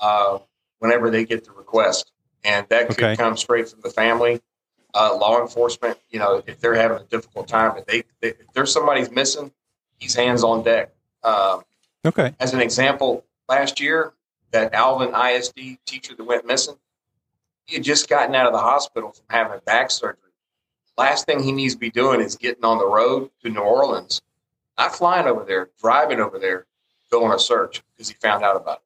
uh, 0.00 0.38
whenever 0.78 1.10
they 1.10 1.24
get 1.24 1.44
the 1.44 1.52
request, 1.52 2.12
and 2.44 2.66
that 2.70 2.88
could 2.88 3.02
Okay. 3.02 3.16
come 3.16 3.36
straight 3.36 3.68
from 3.68 3.80
the 3.82 3.90
family. 3.90 4.40
Uh, 4.92 5.16
law 5.16 5.40
enforcement, 5.40 5.96
you 6.10 6.18
know, 6.18 6.42
if 6.46 6.58
they're 6.58 6.74
having 6.74 6.98
a 6.98 7.04
difficult 7.04 7.46
time, 7.46 7.76
if 7.76 7.86
they, 7.86 8.02
they 8.20 8.28
if 8.30 8.52
there's 8.54 8.72
somebody's 8.72 9.08
missing, 9.10 9.52
he's 9.98 10.14
hands 10.16 10.42
on 10.42 10.62
deck. 10.64 10.90
Um, 11.22 11.62
Okay. 12.04 12.34
as 12.40 12.54
an 12.54 12.60
example, 12.60 13.24
last 13.48 13.78
year, 13.78 14.14
that 14.52 14.74
Alvin 14.74 15.14
ISD 15.14 15.78
teacher 15.86 16.16
that 16.16 16.24
went 16.24 16.44
missing, 16.44 16.74
he 17.66 17.76
had 17.76 17.84
just 17.84 18.08
gotten 18.08 18.34
out 18.34 18.46
of 18.46 18.52
the 18.52 18.58
hospital 18.58 19.12
from 19.12 19.24
having 19.28 19.60
back 19.64 19.90
surgery. 19.92 20.16
Last 20.98 21.24
thing 21.26 21.40
he 21.42 21.52
needs 21.52 21.74
to 21.74 21.78
be 21.78 21.90
doing 21.90 22.20
is 22.20 22.34
getting 22.36 22.64
on 22.64 22.78
the 22.78 22.86
road 22.86 23.30
to 23.44 23.48
New 23.50 23.60
Orleans, 23.60 24.20
not 24.76 24.94
flying 24.96 25.26
over 25.28 25.44
there, 25.44 25.70
driving 25.80 26.18
over 26.20 26.38
there, 26.38 26.66
going 27.12 27.32
a 27.32 27.38
search 27.38 27.82
because 27.92 28.08
he 28.08 28.14
found 28.14 28.42
out 28.42 28.56
about 28.56 28.78
it. 28.78 28.82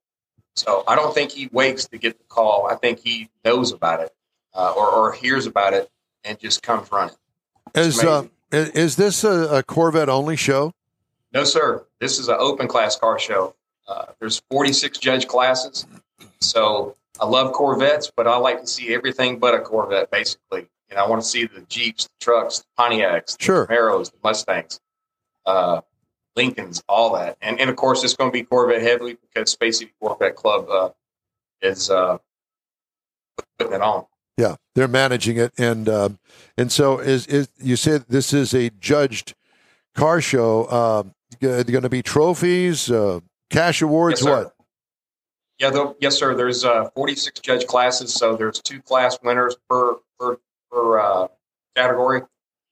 So 0.57 0.85
I 0.87 0.95
don't 0.95 1.15
think 1.15 1.33
he 1.33 1.49
waits 1.53 1.87
to 1.89 1.99
get 1.99 2.17
the 2.19 2.25
call. 2.25 2.67
I 2.71 2.77
think 2.77 3.01
he 3.01 3.29
knows 3.45 3.73
about 3.73 4.01
it 4.01 4.15
uh, 4.55 4.73
or, 4.77 4.89
or 4.89 5.13
hears 5.13 5.47
about 5.47 5.73
it 5.73 5.91
and 6.25 6.39
just 6.39 6.63
comes 6.63 6.91
running. 6.93 7.15
Is, 7.75 8.03
uh, 8.05 8.27
is 8.53 8.71
is 8.71 8.97
this 8.97 9.25
a, 9.25 9.57
a 9.57 9.63
Corvette 9.63 10.09
only 10.09 10.37
show? 10.37 10.73
No, 11.33 11.43
sir. 11.43 11.85
This 12.01 12.19
is 12.21 12.29
an 12.29 12.37
open 12.39 12.69
class 12.69 12.97
car 12.97 13.19
show. 13.19 13.57
Uh, 13.89 14.07
there's 14.21 14.41
46 14.51 14.99
judge 14.99 15.27
classes. 15.27 15.87
So 16.41 16.95
I 17.21 17.27
love 17.27 17.53
Corvettes, 17.53 18.13
but 18.15 18.29
I 18.29 18.37
like 18.37 18.61
to 18.61 18.67
see 18.67 18.95
everything 18.95 19.39
but 19.41 19.55
a 19.55 19.61
Corvette, 19.61 20.11
basically. 20.11 20.69
And 20.91 20.99
I 20.99 21.09
want 21.09 21.21
to 21.23 21.29
see 21.29 21.47
the 21.47 21.63
Jeeps, 21.63 22.05
the 22.05 22.25
trucks, 22.25 22.61
the 22.61 22.67
Pontiacs, 22.83 23.37
the 23.37 23.43
Sure. 23.43 23.67
Camaros, 23.67 24.13
the 24.13 24.19
Mustangs. 24.23 24.81
Lincolns, 26.37 26.83
all 26.89 27.15
that, 27.15 27.37
and 27.41 27.61
and 27.61 27.71
of 27.71 27.77
course 27.77 28.03
it's 28.05 28.15
going 28.15 28.31
to 28.31 28.33
be 28.33 28.43
Corvette 28.43 28.83
heavily 28.83 29.17
because 29.21 29.51
Space 29.51 29.79
City 29.79 29.93
Corvette 30.01 30.35
Club 30.35 30.69
uh, 30.69 30.91
is 31.63 31.91
uh, 31.91 32.19
putting 33.59 33.75
it 33.75 33.81
on. 33.83 34.07
Yeah, 34.37 34.57
they're 34.75 34.89
managing 34.89 35.37
it, 35.37 35.53
and 35.59 35.89
um, 35.89 36.19
and 36.57 36.73
so 36.73 36.99
is 36.99 37.27
is 37.27 37.49
you 37.61 37.77
said 37.77 38.07
this 38.09 38.33
is 38.33 38.53
a 38.53 38.71
judged 38.71 39.35
car 39.95 40.21
show. 40.21 40.69
Um, 40.71 41.15
going 41.41 41.83
to 41.83 41.89
be 41.89 42.03
trophies, 42.03 42.91
uh, 42.91 43.21
cash 43.51 43.83
awards, 43.83 44.23
Yes, 44.23 44.31
what? 44.31 44.55
Yeah, 45.59 45.71
though, 45.71 45.97
yes, 46.01 46.17
sir. 46.17 46.35
There's 46.35 46.65
uh, 46.65 46.91
46 46.95 47.41
judge 47.41 47.67
classes, 47.67 48.13
so 48.13 48.37
there's 48.37 48.61
two 48.61 48.83
class 48.83 49.19
winners 49.23 49.57
per 49.71 49.97
per 50.19 50.39
per 50.71 50.99
uh, 50.99 51.29
category. 51.77 52.23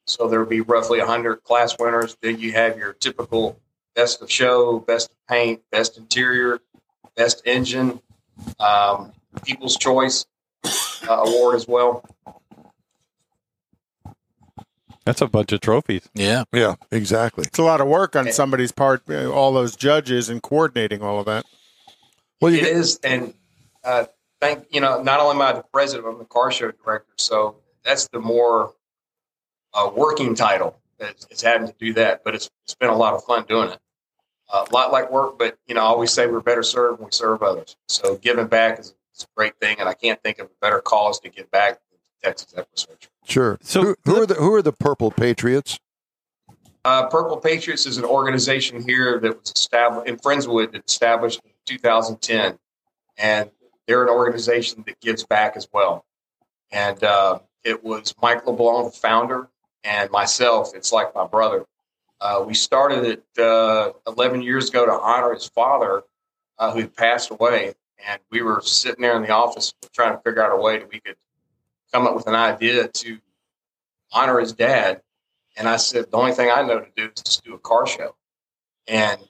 So 0.06 0.28
there 0.28 0.40
will 0.40 0.46
be 0.48 0.60
roughly 0.60 0.98
100 0.98 1.44
class 1.44 1.76
winners. 1.78 2.16
Then 2.20 2.38
you 2.38 2.52
have 2.52 2.76
your 2.76 2.92
typical 2.92 3.60
best 3.94 4.22
of 4.22 4.30
show, 4.30 4.80
best 4.80 5.10
of 5.10 5.16
paint, 5.28 5.62
best 5.70 5.96
interior, 5.96 6.60
best 7.16 7.42
engine, 7.44 8.00
um, 8.58 9.12
People's 9.44 9.76
Choice 9.76 10.26
uh, 10.64 11.12
award 11.12 11.56
as 11.56 11.68
well. 11.68 12.04
That's 15.04 15.20
a 15.20 15.26
bunch 15.26 15.52
of 15.52 15.60
trophies. 15.60 16.08
Yeah. 16.14 16.44
Yeah, 16.52 16.76
exactly. 16.90 17.44
It's 17.46 17.58
a 17.58 17.62
lot 17.64 17.80
of 17.80 17.88
work 17.88 18.14
on 18.14 18.30
somebody's 18.30 18.70
part, 18.70 19.02
uh, 19.10 19.30
all 19.30 19.52
those 19.52 19.74
judges 19.74 20.28
and 20.28 20.42
coordinating 20.42 21.02
all 21.02 21.18
of 21.18 21.26
that. 21.26 21.44
Well, 22.40 22.52
you 22.52 22.58
It 22.60 22.66
is, 22.66 22.98
and 23.02 23.34
uh, 23.84 24.04
thank 24.40 24.66
you 24.70 24.80
know, 24.80 25.02
not 25.02 25.20
only 25.20 25.36
am 25.36 25.42
I 25.42 25.52
the 25.52 25.64
president, 25.72 26.06
I'm 26.08 26.18
the 26.18 26.24
car 26.24 26.52
show 26.52 26.70
director, 26.70 27.12
so 27.16 27.56
that's 27.84 28.08
the 28.08 28.20
more 28.20 28.74
uh, 29.74 29.90
working 29.94 30.34
title. 30.34 30.78
It's, 30.98 31.26
it's 31.30 31.42
having 31.42 31.66
to 31.66 31.74
do 31.78 31.92
that, 31.94 32.22
but 32.24 32.34
it's 32.34 32.50
it's 32.64 32.74
been 32.74 32.90
a 32.90 32.96
lot 32.96 33.14
of 33.14 33.24
fun 33.24 33.44
doing 33.48 33.70
it. 33.70 33.78
Uh, 34.52 34.66
a 34.70 34.74
lot 34.74 34.92
like 34.92 35.10
work, 35.10 35.38
but 35.38 35.56
you 35.66 35.74
know, 35.74 35.80
I 35.80 35.84
always 35.84 36.12
say 36.12 36.26
we're 36.26 36.40
better 36.40 36.62
served 36.62 37.00
when 37.00 37.06
we 37.06 37.12
serve 37.12 37.42
others. 37.42 37.76
So 37.88 38.16
giving 38.16 38.46
back 38.46 38.78
is, 38.78 38.94
is 39.14 39.24
a 39.24 39.26
great 39.36 39.54
thing, 39.60 39.78
and 39.80 39.88
I 39.88 39.94
can't 39.94 40.22
think 40.22 40.38
of 40.38 40.46
a 40.46 40.50
better 40.60 40.80
cause 40.80 41.18
to 41.20 41.28
give 41.28 41.50
back 41.50 41.80
than 41.90 41.98
Texas 42.22 42.54
EquuSearch. 42.56 43.08
Sure. 43.24 43.58
So 43.62 43.82
who, 43.82 43.96
who 44.04 44.22
are 44.22 44.26
the 44.26 44.34
who 44.34 44.54
are 44.54 44.62
the 44.62 44.72
Purple 44.72 45.10
Patriots? 45.10 45.78
Uh, 46.84 47.06
Purple 47.06 47.36
Patriots 47.36 47.86
is 47.86 47.96
an 47.96 48.04
organization 48.04 48.82
here 48.82 49.20
that 49.20 49.38
was 49.38 49.52
established 49.54 50.08
in 50.08 50.16
Friendswood 50.16 50.72
that 50.72 50.84
established 50.86 51.40
in 51.44 51.52
2010, 51.66 52.58
and 53.16 53.50
they're 53.86 54.02
an 54.02 54.08
organization 54.08 54.82
that 54.86 55.00
gives 55.00 55.24
back 55.24 55.56
as 55.56 55.68
well. 55.72 56.04
And 56.72 57.02
uh, 57.04 57.38
it 57.64 57.84
was 57.84 58.14
Mike 58.20 58.46
LeBlanc, 58.46 58.92
the 58.92 58.98
founder, 58.98 59.48
and 59.84 60.10
myself. 60.10 60.72
It's 60.74 60.92
like 60.92 61.14
my 61.14 61.26
brother. 61.26 61.66
Uh, 62.20 62.44
we 62.46 62.54
started 62.54 63.04
it 63.04 63.42
uh, 63.42 63.90
11 64.06 64.42
years 64.42 64.68
ago 64.68 64.86
to 64.86 64.92
honor 64.92 65.34
his 65.34 65.46
father, 65.46 66.04
uh, 66.58 66.72
who 66.72 66.86
passed 66.86 67.30
away, 67.30 67.74
and 68.06 68.20
we 68.30 68.42
were 68.42 68.60
sitting 68.62 69.02
there 69.02 69.16
in 69.16 69.22
the 69.22 69.30
office 69.30 69.74
trying 69.92 70.16
to 70.16 70.22
figure 70.22 70.42
out 70.42 70.56
a 70.56 70.60
way 70.60 70.78
that 70.78 70.88
we 70.90 71.00
could 71.00 71.16
come 71.92 72.06
up 72.06 72.14
with 72.14 72.26
an 72.26 72.34
idea 72.34 72.88
to 72.88 73.18
honor 74.12 74.38
his 74.38 74.52
dad 74.52 75.02
and 75.56 75.68
I 75.68 75.76
said, 75.76 76.10
the 76.10 76.16
only 76.16 76.32
thing 76.32 76.50
I 76.50 76.62
know 76.62 76.80
to 76.80 76.88
do 76.96 77.10
is 77.14 77.22
just 77.22 77.44
do 77.44 77.54
a 77.54 77.58
car 77.58 77.86
show. 77.86 78.14
And 78.88 79.20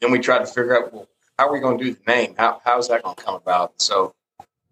then 0.00 0.10
we 0.10 0.18
tried 0.18 0.40
to 0.40 0.46
figure 0.46 0.76
out, 0.76 0.92
well, 0.92 1.08
how 1.38 1.48
are 1.48 1.52
we 1.52 1.60
going 1.60 1.78
to 1.78 1.84
do 1.84 1.94
the 1.94 2.12
name? 2.12 2.34
How, 2.36 2.60
how 2.64 2.78
is 2.78 2.88
that 2.88 3.02
going 3.02 3.16
to 3.16 3.22
come 3.22 3.34
about? 3.34 3.80
So 3.80 4.14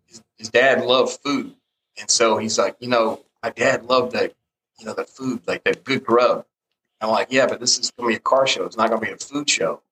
his, 0.06 0.22
his 0.38 0.50
dad 0.50 0.84
loved 0.84 1.18
food. 1.24 1.54
And 1.98 2.08
so 2.10 2.38
he's 2.38 2.58
like, 2.58 2.76
you 2.80 2.88
know, 2.88 3.24
my 3.42 3.50
dad 3.50 3.84
loved 3.86 4.12
that, 4.12 4.34
you 4.80 4.86
know, 4.86 4.94
the 4.94 5.04
food, 5.04 5.42
like 5.46 5.64
that 5.64 5.84
good 5.84 6.04
grub. 6.04 6.44
I'm 7.00 7.10
like, 7.10 7.28
yeah, 7.30 7.46
but 7.46 7.60
this 7.60 7.78
is 7.78 7.90
going 7.92 8.08
to 8.08 8.12
be 8.14 8.16
a 8.16 8.20
car 8.20 8.46
show. 8.46 8.64
It's 8.64 8.76
not 8.76 8.88
going 8.88 9.00
to 9.00 9.06
be 9.06 9.12
a 9.12 9.16
food 9.16 9.48
show. 9.48 9.82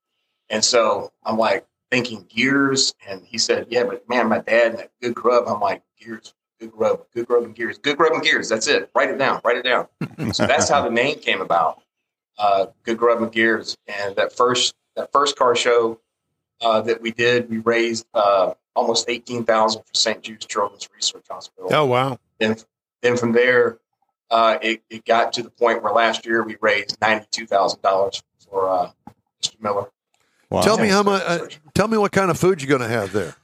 And 0.51 0.65
so 0.65 1.13
I'm 1.25 1.39
like 1.39 1.67
thinking 1.91 2.27
gears. 2.29 2.95
And 3.07 3.23
he 3.25 3.39
said, 3.39 3.67
yeah, 3.71 3.85
but 3.85 4.09
man, 4.09 4.29
my 4.29 4.41
dad 4.41 4.73
and 4.73 4.79
that 4.79 4.91
good 5.01 5.15
grub. 5.15 5.45
I'm 5.47 5.61
like, 5.61 5.83
gears, 5.99 6.35
good 6.61 6.73
grub, 6.73 7.05
good 7.15 7.27
grub 7.27 7.45
and 7.45 7.55
gears, 7.55 7.79
good 7.79 7.97
grub 7.97 8.13
and 8.13 8.23
gears. 8.23 8.49
That's 8.49 8.67
it. 8.67 8.91
Write 8.95 9.11
it 9.11 9.19
down. 9.19 9.41
Write 9.45 9.57
it 9.57 9.65
down. 9.65 9.87
so 10.33 10.47
that's 10.47 10.69
how 10.69 10.83
the 10.83 10.91
name 10.91 11.19
came 11.19 11.41
about. 11.41 11.83
Uh, 12.39 12.67
good 12.85 12.99
grub 12.99 13.23
and 13.23 13.33
gears. 13.33 13.77
And 13.87 14.17
that 14.17 14.33
first 14.33 14.75
that 14.97 15.11
first 15.13 15.37
car 15.37 15.57
show 15.57 16.01
uh, 16.61 16.81
that 16.83 17.01
we 17.01 17.11
did, 17.11 17.49
we 17.49 17.59
raised 17.59 18.07
uh, 18.15 18.55
almost 18.77 19.09
eighteen 19.09 19.45
thousand 19.45 19.83
for 19.83 19.95
St. 19.95 20.23
Jude's 20.23 20.47
Children's 20.47 20.89
Research 20.95 21.25
Hospital. 21.29 21.71
Oh 21.73 21.87
wow! 21.87 22.19
Then 22.39 22.57
then 23.03 23.17
from 23.17 23.33
there, 23.33 23.79
uh, 24.31 24.59
it, 24.63 24.83
it 24.91 25.05
got 25.05 25.33
to 25.35 25.43
the 25.43 25.51
point 25.51 25.83
where 25.83 25.93
last 25.93 26.27
year 26.27 26.43
we 26.43 26.57
raised 26.61 26.97
ninety 27.01 27.27
two 27.31 27.47
thousand 27.47 27.83
dollars 27.83 28.23
for 28.49 28.69
uh, 28.69 28.91
Mr. 29.43 29.61
Miller. 29.61 29.91
Wow. 30.51 30.63
Tell 30.63 30.79
me 30.79 30.89
how 30.89 31.03
much. 31.03 31.23
Uh, 31.27 31.47
tell 31.75 31.89
me 31.89 31.99
what 31.99 32.13
kind 32.13 32.31
of 32.31 32.39
food 32.39 32.63
you're 32.63 32.69
going 32.69 32.89
to 32.89 32.95
have 32.95 33.13
there. 33.13 33.35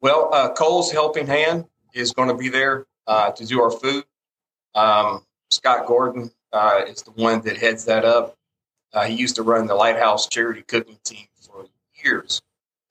Well, 0.00 0.30
uh, 0.32 0.52
Cole's 0.52 0.92
Helping 0.92 1.26
Hand 1.26 1.66
is 1.94 2.12
going 2.12 2.28
to 2.28 2.34
be 2.34 2.48
there 2.48 2.86
uh, 3.06 3.30
to 3.32 3.46
do 3.46 3.60
our 3.62 3.70
food. 3.70 4.04
Um, 4.74 5.24
Scott 5.50 5.86
Gordon 5.86 6.30
uh, 6.52 6.82
is 6.86 7.02
the 7.02 7.10
one 7.12 7.42
that 7.42 7.56
heads 7.56 7.84
that 7.86 8.04
up. 8.04 8.36
Uh, 8.92 9.04
he 9.04 9.14
used 9.14 9.36
to 9.36 9.42
run 9.42 9.66
the 9.66 9.74
Lighthouse 9.74 10.26
Charity 10.26 10.62
Cooking 10.62 10.98
Team 11.04 11.26
for 11.40 11.66
years, 12.02 12.42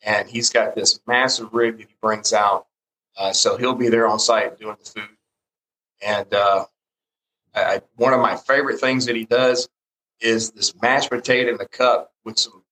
and 0.03 0.29
he's 0.29 0.49
got 0.49 0.75
this 0.75 0.99
massive 1.07 1.53
rig 1.53 1.77
that 1.77 1.87
he 1.87 1.95
brings 2.01 2.33
out. 2.33 2.67
Uh, 3.17 3.33
so 3.33 3.57
he'll 3.57 3.75
be 3.75 3.89
there 3.89 4.07
on 4.07 4.19
site 4.19 4.57
doing 4.59 4.77
the 4.83 4.89
food. 4.89 5.09
And 6.01 6.33
uh, 6.33 6.65
I, 7.65 7.75
I- 7.75 7.81
one 7.95 8.13
of 8.13 8.19
my 8.21 8.35
favorite 8.35 8.79
things 8.79 9.05
that 9.05 9.15
he 9.15 9.25
does 9.25 9.67
is 10.21 10.51
this 10.51 10.73
mashed 10.81 11.09
potato 11.09 11.51
in 11.51 11.57
the 11.57 11.67
cup 11.67 12.11
with 12.25 12.37
some 12.37 12.63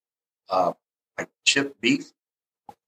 uh, 0.49 0.73
like 1.17 1.29
chipped 1.45 1.79
beef. 1.81 2.11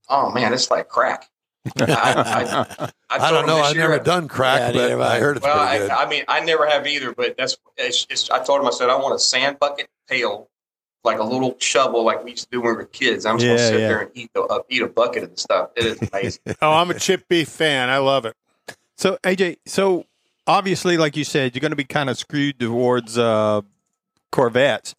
Oh 0.09 0.31
man, 0.31 0.53
it's 0.53 0.69
like 0.71 0.89
crack. 0.89 1.29
I, 1.79 2.89
I 3.09 3.17
told 3.17 3.31
don't 3.31 3.47
know. 3.47 3.57
this 3.57 3.67
I've 3.67 3.75
year- 3.75 3.89
never 3.89 4.03
done 4.03 4.27
crack, 4.27 4.73
Yeah, 4.73 4.95
but 4.95 5.01
I 5.01 5.15
I. 5.17 5.19
heard 5.19 5.37
it's 5.37 5.45
well, 5.45 5.57
pretty 5.67 5.75
I, 5.83 5.87
good. 5.87 5.91
I 5.91 6.09
mean, 6.09 6.23
I 6.27 6.39
never 6.41 6.67
have 6.67 6.87
either, 6.87 7.13
but 7.13 7.37
that's 7.37 7.57
it's, 7.77 8.07
it's, 8.09 8.29
I 8.29 8.43
told 8.43 8.61
him 8.61 8.67
I 8.67 8.71
said 8.71 8.89
I 8.89 8.95
want 8.95 9.15
a 9.15 9.19
sand 9.19 9.59
bucket 9.59 9.87
pail, 10.07 10.49
like 11.03 11.19
a 11.19 11.23
little 11.23 11.55
shovel, 11.59 12.03
like 12.03 12.23
we 12.23 12.31
used 12.31 12.43
to 12.45 12.49
do 12.51 12.61
when 12.61 12.71
we 12.71 12.77
were 12.77 12.85
kids. 12.85 13.25
I'm 13.25 13.37
just 13.37 13.45
Yeah, 13.45 13.55
gonna 13.55 13.67
sit 13.67 13.79
yeah. 13.81 13.87
there 13.87 13.99
and 14.01 14.11
eat 14.13 14.31
the 14.33 14.41
uh, 14.43 14.59
eat 14.69 14.81
a 14.81 14.87
bucket 14.87 15.23
of 15.23 15.35
the 15.35 15.39
stuff. 15.39 15.69
It 15.75 15.85
is 15.85 16.09
amazing. 16.13 16.41
Oh, 16.61 16.73
I'm 16.73 16.89
a 16.91 16.97
chip 16.99 17.27
beef 17.27 17.49
fan. 17.49 17.89
I 17.89 17.97
love 17.97 18.25
it. 18.25 18.35
So 18.97 19.17
AJ, 19.23 19.57
so 19.65 20.05
obviously, 20.49 20.97
like 20.97 21.15
you 21.15 21.23
said, 21.23 21.55
you're 21.55 21.61
going 21.61 21.71
to 21.71 21.77
be 21.77 21.83
kind 21.83 22.09
of 22.09 22.17
screwed 22.17 22.59
towards 22.59 23.17
uh, 23.17 23.61
Corvettes. 24.31 24.95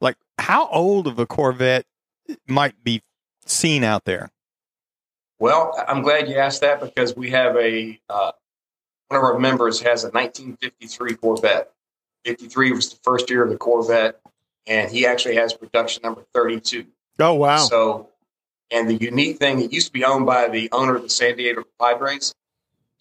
Like, 0.00 0.16
how 0.38 0.68
old 0.68 1.06
of 1.06 1.18
a 1.18 1.26
Corvette 1.26 1.86
might 2.46 2.84
be 2.84 3.02
seen 3.46 3.82
out 3.82 4.04
there? 4.04 4.30
well, 5.40 5.74
I'm 5.88 6.02
glad 6.02 6.28
you 6.28 6.36
asked 6.36 6.60
that 6.60 6.80
because 6.80 7.16
we 7.16 7.30
have 7.30 7.56
a 7.56 7.98
uh, 8.08 8.32
one 9.08 9.18
of 9.18 9.24
our 9.24 9.38
members 9.38 9.80
has 9.80 10.04
a 10.04 10.10
1953 10.10 11.16
Corvette. 11.16 11.72
53 12.26 12.72
was 12.72 12.90
the 12.90 12.98
first 13.02 13.28
year 13.30 13.42
of 13.42 13.50
the 13.50 13.56
Corvette, 13.56 14.20
and 14.66 14.92
he 14.92 15.06
actually 15.06 15.34
has 15.36 15.54
production 15.54 16.02
number 16.02 16.24
32. 16.34 16.86
Oh 17.18 17.34
wow! 17.34 17.56
So, 17.56 18.10
and 18.70 18.88
the 18.88 18.94
unique 18.94 19.38
thing, 19.38 19.60
it 19.60 19.72
used 19.72 19.88
to 19.88 19.92
be 19.92 20.04
owned 20.04 20.26
by 20.26 20.48
the 20.48 20.68
owner 20.70 20.94
of 20.94 21.02
the 21.02 21.08
San 21.08 21.36
Diego 21.36 21.64
Padres. 21.80 22.34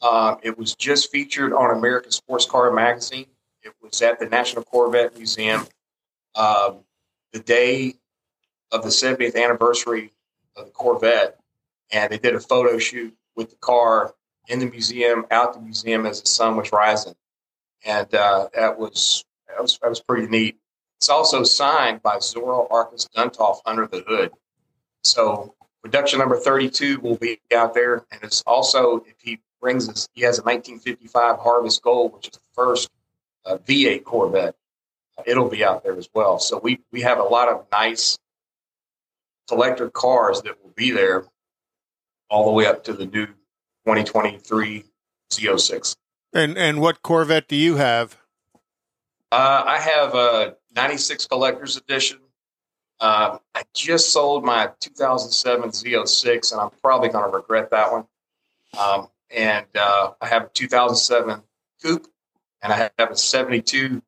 Um, 0.02 0.38
it 0.44 0.58
was 0.58 0.76
just 0.76 1.12
featured 1.12 1.54
on 1.54 1.78
American 1.78 2.12
Sports 2.12 2.46
Car 2.46 2.72
Magazine. 2.72 3.26
It 3.64 3.74
was 3.82 4.02
at 4.02 4.20
the 4.20 4.28
National 4.28 4.64
Corvette 4.64 5.16
Museum 5.18 5.66
um, 6.36 6.80
the 7.34 7.40
day 7.40 7.96
of 8.72 8.84
the 8.84 8.90
70th 8.90 9.36
anniversary 9.36 10.14
of 10.56 10.66
the 10.66 10.72
Corvette, 10.72 11.40
and 11.92 12.12
they 12.12 12.18
did 12.18 12.36
a 12.36 12.40
photo 12.40 12.78
shoot 12.78 13.16
with 13.36 13.50
the 13.50 13.56
car 13.58 14.14
in 14.48 14.60
the 14.60 14.66
museum, 14.70 15.26
out 15.32 15.54
the 15.54 15.60
museum 15.60 16.06
as 16.06 16.22
the 16.22 16.28
sun 16.28 16.56
was 16.56 16.72
rising, 16.72 17.16
and 17.86 18.14
uh, 18.16 18.48
that 18.54 18.80
was 18.80 19.26
that 19.48 19.62
was 19.62 19.78
that 19.80 19.90
was 19.90 20.00
pretty 20.00 20.28
neat. 20.28 20.58
It's 20.98 21.10
also 21.10 21.44
signed 21.44 22.02
by 22.04 22.20
Zora 22.20 22.68
Arkus-Duntov 22.68 23.60
under 23.66 23.88
the 23.88 24.04
hood. 24.06 24.32
So 25.04 25.56
production 25.82 26.20
number 26.20 26.36
32 26.38 27.00
will 27.00 27.16
be 27.16 27.40
out 27.56 27.74
there. 27.74 28.06
And 28.12 28.22
it's 28.22 28.42
also, 28.42 28.98
if 29.08 29.16
he 29.22 29.40
brings 29.60 29.90
us, 29.90 30.08
he 30.14 30.22
has 30.22 30.40
a 30.40 30.44
1955 30.44 31.40
Harvest 31.40 31.82
Gold, 31.82 32.14
which 32.14 32.28
is 32.28 32.34
the 32.34 32.40
first 32.54 32.90
uh, 33.46 33.58
V8 33.58 34.04
Corvette. 34.04 34.56
It'll 35.26 35.50
be 35.50 35.64
out 35.64 35.84
there 35.84 35.98
as 35.98 36.10
well. 36.14 36.40
So 36.40 36.60
we, 36.60 36.80
we 36.92 37.02
have 37.02 37.20
a 37.20 37.24
lot 37.24 37.50
of 37.50 37.66
nice 37.72 38.18
collector 39.48 39.90
cars 39.90 40.42
that 40.44 40.64
will 40.64 40.72
be 40.76 40.92
there 40.92 41.26
all 42.30 42.46
the 42.46 42.52
way 42.52 42.66
up 42.66 42.84
to 42.86 42.94
the 42.94 43.06
new 43.06 43.26
2023 43.26 44.86
Z06. 45.32 45.96
And 46.34 46.58
and 46.58 46.80
what 46.80 47.02
Corvette 47.02 47.48
do 47.48 47.56
you 47.56 47.78
have? 47.78 48.18
Uh, 49.32 49.64
I 49.66 49.80
have 49.80 50.16
a 50.16 50.56
96 50.76 51.28
collector's 51.28 51.78
edition. 51.78 52.20
Um, 53.00 53.40
I 53.56 53.64
just 53.74 54.12
sold 54.12 54.44
my 54.44 54.70
2007 54.80 55.70
Z06, 55.70 56.52
and 56.52 56.62
I'm 56.62 56.70
probably 56.82 57.10
going 57.10 57.30
to 57.30 57.36
regret 57.36 57.72
that 57.72 57.92
one. 57.92 58.06
Um, 58.78 59.08
and 59.36 59.66
uh, 59.76 60.12
I 60.22 60.28
have 60.28 60.44
a 60.44 60.50
2007 60.50 61.42
Coupe, 61.82 62.08
and 62.62 62.74
I 62.74 62.90
have 62.98 63.12
a 63.12 63.16
72 63.16 64.02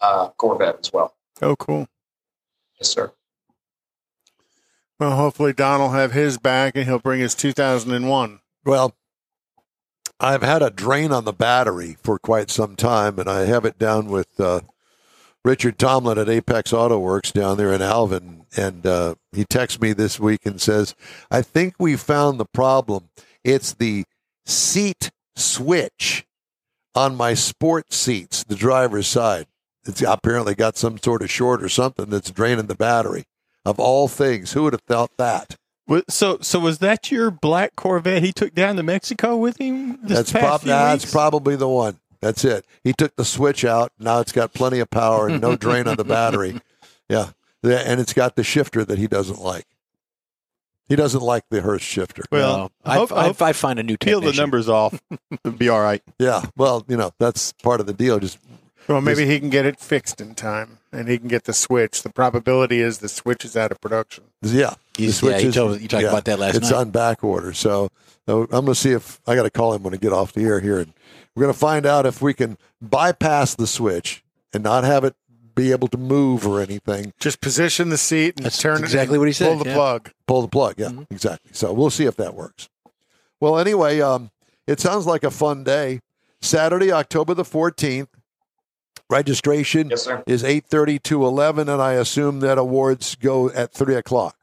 uh, 0.00 0.28
Corvette 0.30 0.78
as 0.80 0.92
well. 0.92 1.14
Oh, 1.42 1.56
cool. 1.56 1.86
Yes, 2.78 2.90
sir. 2.90 3.12
Well, 4.98 5.16
hopefully 5.16 5.52
Don 5.52 5.80
will 5.80 5.90
have 5.90 6.12
his 6.12 6.36
back 6.36 6.76
and 6.76 6.84
he'll 6.84 6.98
bring 6.98 7.20
his 7.20 7.34
2001. 7.34 8.40
Well, 8.66 8.94
I've 10.18 10.42
had 10.42 10.62
a 10.62 10.68
drain 10.68 11.12
on 11.12 11.24
the 11.24 11.32
battery 11.32 11.96
for 12.02 12.18
quite 12.18 12.50
some 12.50 12.76
time, 12.76 13.18
and 13.18 13.28
I 13.28 13.46
have 13.46 13.64
it 13.64 13.78
down 13.78 14.08
with 14.08 14.38
uh, 14.38 14.60
Richard 15.42 15.78
Tomlin 15.78 16.18
at 16.18 16.28
Apex 16.28 16.74
Auto 16.74 16.98
Works 16.98 17.32
down 17.32 17.56
there 17.56 17.72
in 17.72 17.80
Alvin. 17.80 18.44
And 18.56 18.86
uh, 18.86 19.14
he 19.32 19.44
texts 19.44 19.80
me 19.80 19.94
this 19.94 20.20
week 20.20 20.44
and 20.44 20.60
says, 20.60 20.94
I 21.30 21.40
think 21.40 21.74
we 21.78 21.96
found 21.96 22.38
the 22.38 22.44
problem. 22.44 23.08
It's 23.42 23.72
the 23.72 24.04
seat 24.50 25.10
switch 25.36 26.26
on 26.94 27.16
my 27.16 27.34
sport 27.34 27.92
seats, 27.92 28.44
the 28.44 28.56
driver's 28.56 29.06
side. 29.06 29.46
It's 29.86 30.02
apparently 30.02 30.54
got 30.54 30.76
some 30.76 30.98
sort 30.98 31.22
of 31.22 31.30
short 31.30 31.62
or 31.62 31.68
something 31.68 32.10
that's 32.10 32.30
draining 32.30 32.66
the 32.66 32.74
battery. 32.74 33.24
Of 33.64 33.78
all 33.78 34.08
things, 34.08 34.52
who 34.52 34.62
would 34.64 34.72
have 34.72 34.82
thought 34.82 35.16
that? 35.18 35.56
So, 36.08 36.38
so 36.40 36.60
was 36.60 36.78
that 36.78 37.10
your 37.10 37.30
black 37.30 37.76
Corvette 37.76 38.22
he 38.22 38.32
took 38.32 38.54
down 38.54 38.76
to 38.76 38.82
Mexico 38.82 39.36
with 39.36 39.60
him? 39.60 39.98
That's, 40.02 40.32
prob- 40.32 40.62
few 40.62 40.70
that's 40.70 41.10
probably 41.10 41.56
the 41.56 41.68
one. 41.68 41.98
That's 42.20 42.44
it. 42.44 42.64
He 42.84 42.92
took 42.92 43.16
the 43.16 43.24
switch 43.24 43.64
out. 43.64 43.92
Now 43.98 44.20
it's 44.20 44.32
got 44.32 44.54
plenty 44.54 44.78
of 44.78 44.88
power 44.90 45.28
and 45.28 45.40
no 45.40 45.56
drain 45.56 45.88
on 45.88 45.96
the 45.96 46.04
battery. 46.04 46.60
Yeah, 47.08 47.30
And 47.64 48.00
it's 48.00 48.12
got 48.12 48.36
the 48.36 48.44
shifter 48.44 48.84
that 48.84 48.96
he 48.96 49.08
doesn't 49.08 49.40
like. 49.40 49.66
He 50.90 50.96
doesn't 50.96 51.22
like 51.22 51.44
the 51.50 51.62
Hurst 51.62 51.84
shifter. 51.86 52.24
Well, 52.30 52.56
No, 52.58 52.70
I, 52.84 52.94
hope- 52.96 53.12
I, 53.12 53.24
hope- 53.28 53.40
I 53.40 53.52
find 53.54 53.78
a 53.78 53.82
new 53.82 53.96
peel 53.96 54.20
the 54.20 54.32
numbers 54.32 54.68
off. 54.68 55.00
It'll 55.30 55.52
be 55.56 55.68
all 55.70 55.80
right. 55.80 56.02
yeah. 56.18 56.42
Well, 56.56 56.84
you 56.88 56.96
know, 56.98 57.12
that's 57.18 57.52
part 57.52 57.80
of 57.80 57.86
the 57.86 57.94
deal. 57.94 58.18
Just 58.18 58.38
Well, 58.88 59.00
maybe 59.00 59.24
he 59.24 59.38
can 59.40 59.48
get 59.50 59.64
it 59.64 59.80
fixed 59.80 60.20
in 60.20 60.34
time 60.34 60.78
and 60.92 61.08
he 61.08 61.16
can 61.16 61.28
get 61.28 61.44
the 61.44 61.52
switch. 61.52 62.02
The 62.02 62.10
probability 62.10 62.80
is 62.80 62.98
the 62.98 63.08
switch 63.08 63.44
is 63.44 63.56
out 63.56 63.70
of 63.70 63.80
production. 63.80 64.24
yeah. 64.42 64.74
the 64.94 65.02
He's- 65.04 65.22
yeah, 65.22 65.38
you 65.38 65.52
told- 65.52 65.80
you 65.80 65.88
talked 65.88 66.04
about 66.04 66.24
that 66.26 66.38
last 66.38 66.56
it's 66.56 66.70
night. 66.70 66.76
on 66.76 66.90
back 66.90 67.22
order. 67.24 67.52
So 67.54 67.90
so 68.26 68.42
I'm 68.42 68.48
going 68.50 68.66
to 68.66 68.74
see 68.74 68.90
if 68.92 69.20
I 69.26 69.34
got 69.36 69.44
to 69.44 69.50
call 69.50 69.72
him 69.72 69.82
when 69.84 69.94
I 69.94 69.96
get 69.96 70.12
off 70.12 70.32
the 70.34 70.42
air 70.44 70.60
here. 70.60 70.78
And 70.80 70.92
we're 71.34 71.42
going 71.42 71.54
to 71.54 71.58
find 71.58 71.86
out 71.86 72.04
if 72.04 72.20
we 72.20 72.34
can 72.34 72.58
bypass 72.82 73.54
the 73.54 73.66
switch 73.68 74.22
and 74.52 74.62
not 74.64 74.82
have 74.84 75.04
it 75.04 75.14
be 75.60 75.72
able 75.72 75.88
to 75.88 75.98
move 75.98 76.46
or 76.46 76.60
anything. 76.60 77.12
Just 77.20 77.40
position 77.40 77.88
the 77.90 77.98
seat 77.98 78.36
and 78.36 78.46
That's 78.46 78.58
turn 78.58 78.78
exactly 78.78 79.16
it. 79.16 79.18
what 79.18 79.28
he 79.28 79.32
said, 79.34 79.48
Pull 79.56 79.64
the 79.64 79.70
yeah. 79.70 79.74
plug. 79.76 80.10
Pull 80.26 80.42
the 80.42 80.48
plug. 80.48 80.74
Yeah, 80.78 80.88
Mhm. 80.88 81.06
exactly. 81.10 81.50
So 81.52 81.72
we'll 81.72 81.90
see 81.90 82.04
if 82.06 82.16
that 82.16 82.34
works. 82.34 82.68
Well, 83.40 83.58
anyway, 83.58 84.00
um, 84.00 84.30
it 84.66 84.80
sounds 84.80 85.06
like 85.06 85.24
a 85.24 85.30
fun 85.30 85.64
day. 85.64 86.00
Saturday, 86.40 86.90
October 86.92 87.34
the 87.34 87.44
14th. 87.44 88.08
Registration 89.08 89.90
Yes, 89.90 90.02
sir. 90.02 90.22
is 90.26 90.44
8.30 90.44 90.98
to 91.04 91.24
11, 91.26 91.68
and 91.68 91.82
I 91.82 91.94
assume 91.94 92.40
that 92.40 92.58
awards 92.58 93.16
go 93.16 93.50
at 93.50 93.72
3 93.72 93.96
o'clock. 93.96 94.36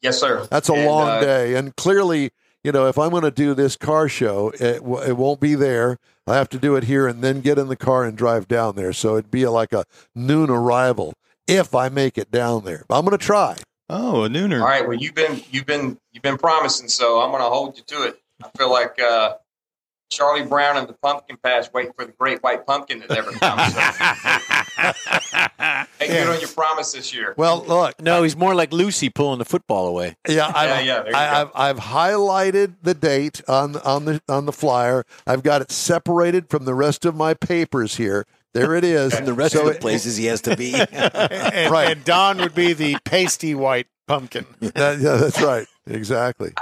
Yes, 0.00 0.18
sir. 0.18 0.46
That's 0.50 0.68
a 0.70 0.72
And, 0.74 0.86
long 0.86 1.08
uh, 1.08 1.20
day. 1.20 1.54
And 1.54 1.76
clearly, 1.76 2.30
you 2.64 2.72
know, 2.72 2.86
if 2.88 2.98
I'm 2.98 3.10
going 3.10 3.22
to 3.24 3.30
do 3.30 3.52
this 3.54 3.76
car 3.76 4.08
show, 4.08 4.50
it, 4.58 4.78
w- 4.78 5.02
it 5.02 5.16
won't 5.16 5.40
be 5.40 5.54
there. 5.54 5.98
I 6.26 6.36
have 6.36 6.48
to 6.50 6.58
do 6.58 6.74
it 6.76 6.84
here 6.84 7.06
and 7.06 7.22
then 7.22 7.40
get 7.40 7.58
in 7.58 7.68
the 7.68 7.76
car 7.76 8.04
and 8.04 8.16
drive 8.16 8.48
down 8.48 8.74
there. 8.74 8.92
So 8.92 9.16
it'd 9.16 9.30
be 9.30 9.46
like 9.46 9.72
a 9.72 9.84
noon 10.14 10.50
arrival 10.50 11.14
if 11.46 11.74
I 11.74 11.88
make 11.88 12.18
it 12.18 12.30
down 12.30 12.64
there. 12.64 12.84
But 12.88 12.98
I'm 12.98 13.04
going 13.04 13.16
to 13.16 13.24
try. 13.24 13.56
Oh, 13.88 14.24
a 14.24 14.28
nooner. 14.28 14.60
All 14.60 14.66
right. 14.66 14.86
Well, 14.86 14.96
you've 14.96 15.14
been 15.14 15.40
you've 15.50 15.66
been 15.66 15.98
you've 16.12 16.22
been 16.22 16.38
promising, 16.38 16.88
so 16.88 17.20
I'm 17.20 17.30
going 17.30 17.42
to 17.42 17.48
hold 17.48 17.76
you 17.76 17.84
to 17.84 18.08
it. 18.08 18.20
I 18.42 18.48
feel 18.58 18.70
like 18.70 19.00
uh, 19.00 19.34
Charlie 20.10 20.44
Brown 20.46 20.76
and 20.76 20.88
the 20.88 20.92
Pumpkin 20.94 21.36
Patch 21.42 21.66
waiting 21.72 21.92
for 21.96 22.04
the 22.06 22.12
Great 22.12 22.42
White 22.42 22.66
Pumpkin 22.66 23.00
that 23.00 23.10
never 23.10 23.32
comes. 23.32 23.74
hey, 25.98 26.06
good 26.08 26.28
on 26.28 26.40
your 26.40 26.48
promise 26.50 26.92
this 26.92 27.12
year. 27.12 27.34
Well, 27.36 27.64
look, 27.66 28.00
No, 28.00 28.22
he's 28.22 28.36
more 28.36 28.54
like 28.54 28.72
Lucy 28.72 29.08
pulling 29.10 29.38
the 29.38 29.44
football 29.44 29.86
away. 29.88 30.16
yeah, 30.28 30.50
I've, 30.54 30.68
Yeah, 30.68 30.80
yeah, 30.80 31.02
there 31.02 31.10
you 31.10 31.16
I, 31.16 31.42
go. 31.44 31.50
I've, 31.54 31.76
I've 31.76 31.84
highlighted 31.84 32.74
the 32.82 32.94
date 32.94 33.42
on 33.48 33.76
on 33.78 34.04
the 34.04 34.20
on 34.28 34.46
the 34.46 34.52
flyer. 34.52 35.04
I've 35.26 35.42
got 35.42 35.62
it 35.62 35.70
separated 35.70 36.48
from 36.50 36.64
the 36.64 36.74
rest 36.74 37.04
of 37.04 37.14
my 37.16 37.34
papers 37.34 37.96
here. 37.96 38.24
There 38.54 38.74
it 38.74 38.84
is. 38.84 39.12
And 39.12 39.26
the 39.26 39.34
rest 39.34 39.54
So 39.54 39.60
of 39.60 39.66
the 39.66 39.72
it- 39.72 39.80
places 39.80 40.16
he 40.16 40.26
has 40.26 40.40
to 40.42 40.56
be. 40.56 40.74
And, 40.92 41.70
Right. 41.72 41.90
and 41.90 42.04
Don 42.04 42.38
would 42.38 42.54
be 42.54 42.72
the 42.72 42.96
pasty 43.04 43.54
white 43.54 43.86
pumpkin. 44.06 44.46
That- 44.60 45.00
yeah, 45.00 45.16
that's 45.16 45.40
right. 45.42 45.66
Exactly. 45.86 46.52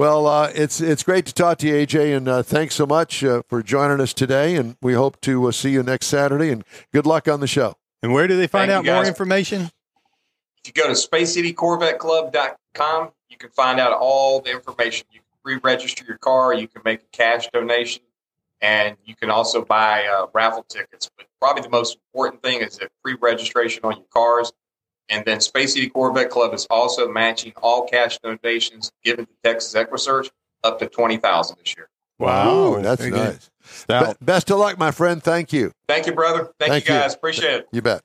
Well, 0.00 0.26
uh, 0.26 0.50
it's 0.54 0.80
it's 0.80 1.02
great 1.02 1.26
to 1.26 1.34
talk 1.34 1.58
to 1.58 1.66
you, 1.66 1.74
AJ, 1.74 2.16
and 2.16 2.26
uh, 2.26 2.42
thanks 2.42 2.74
so 2.74 2.86
much 2.86 3.22
uh, 3.22 3.42
for 3.50 3.62
joining 3.62 4.00
us 4.00 4.14
today. 4.14 4.56
And 4.56 4.78
we 4.80 4.94
hope 4.94 5.20
to 5.20 5.46
uh, 5.46 5.52
see 5.52 5.72
you 5.72 5.82
next 5.82 6.06
Saturday. 6.06 6.48
And 6.48 6.64
good 6.90 7.04
luck 7.04 7.28
on 7.28 7.40
the 7.40 7.46
show. 7.46 7.74
And 8.02 8.14
where 8.14 8.26
do 8.26 8.34
they 8.34 8.46
find 8.46 8.70
Thank 8.70 8.88
out 8.88 8.94
more 8.94 9.04
information? 9.04 9.70
If 10.64 10.68
you 10.68 10.72
go 10.72 10.86
to 10.86 10.94
spacecitycorvetteclub.com, 10.94 13.10
you 13.28 13.36
can 13.36 13.50
find 13.50 13.78
out 13.78 13.92
all 13.92 14.40
the 14.40 14.52
information. 14.52 15.06
You 15.12 15.20
can 15.20 15.26
pre-register 15.44 16.06
your 16.08 16.16
car. 16.16 16.54
You 16.54 16.66
can 16.66 16.80
make 16.82 17.02
a 17.02 17.08
cash 17.12 17.50
donation, 17.52 18.00
and 18.62 18.96
you 19.04 19.14
can 19.14 19.28
also 19.28 19.66
buy 19.66 20.06
uh, 20.06 20.28
raffle 20.32 20.62
tickets. 20.62 21.10
But 21.14 21.26
probably 21.42 21.64
the 21.64 21.68
most 21.68 21.98
important 22.14 22.42
thing 22.42 22.62
is 22.62 22.78
that 22.78 22.88
pre-registration 23.04 23.84
on 23.84 23.96
your 23.96 24.06
cars. 24.14 24.50
And 25.10 25.24
then 25.24 25.40
Space 25.40 25.74
City 25.74 25.88
Corvette 25.88 26.30
Club 26.30 26.54
is 26.54 26.66
also 26.70 27.08
matching 27.08 27.52
all 27.62 27.86
cash 27.88 28.18
donations 28.18 28.92
given 29.04 29.26
to 29.26 29.32
Texas 29.44 29.74
EquuSearch 29.74 30.30
up 30.64 30.78
to 30.78 30.86
twenty 30.86 31.16
thousand 31.16 31.58
this 31.58 31.76
year. 31.76 31.88
Wow, 32.18 32.80
that's 32.80 33.02
good. 33.02 33.12
nice. 33.12 33.50
Stout. 33.62 34.18
Be- 34.18 34.24
best 34.24 34.50
of 34.50 34.58
luck, 34.58 34.78
my 34.78 34.90
friend. 34.90 35.22
Thank 35.22 35.52
you. 35.52 35.72
Thank 35.88 36.06
you, 36.06 36.12
brother. 36.12 36.52
Thank, 36.58 36.72
Thank 36.72 36.88
you 36.88 36.94
you. 36.94 37.00
guys. 37.00 37.14
Appreciate 37.14 37.54
it. 37.54 37.68
You 37.72 37.82
bet. 37.82 38.02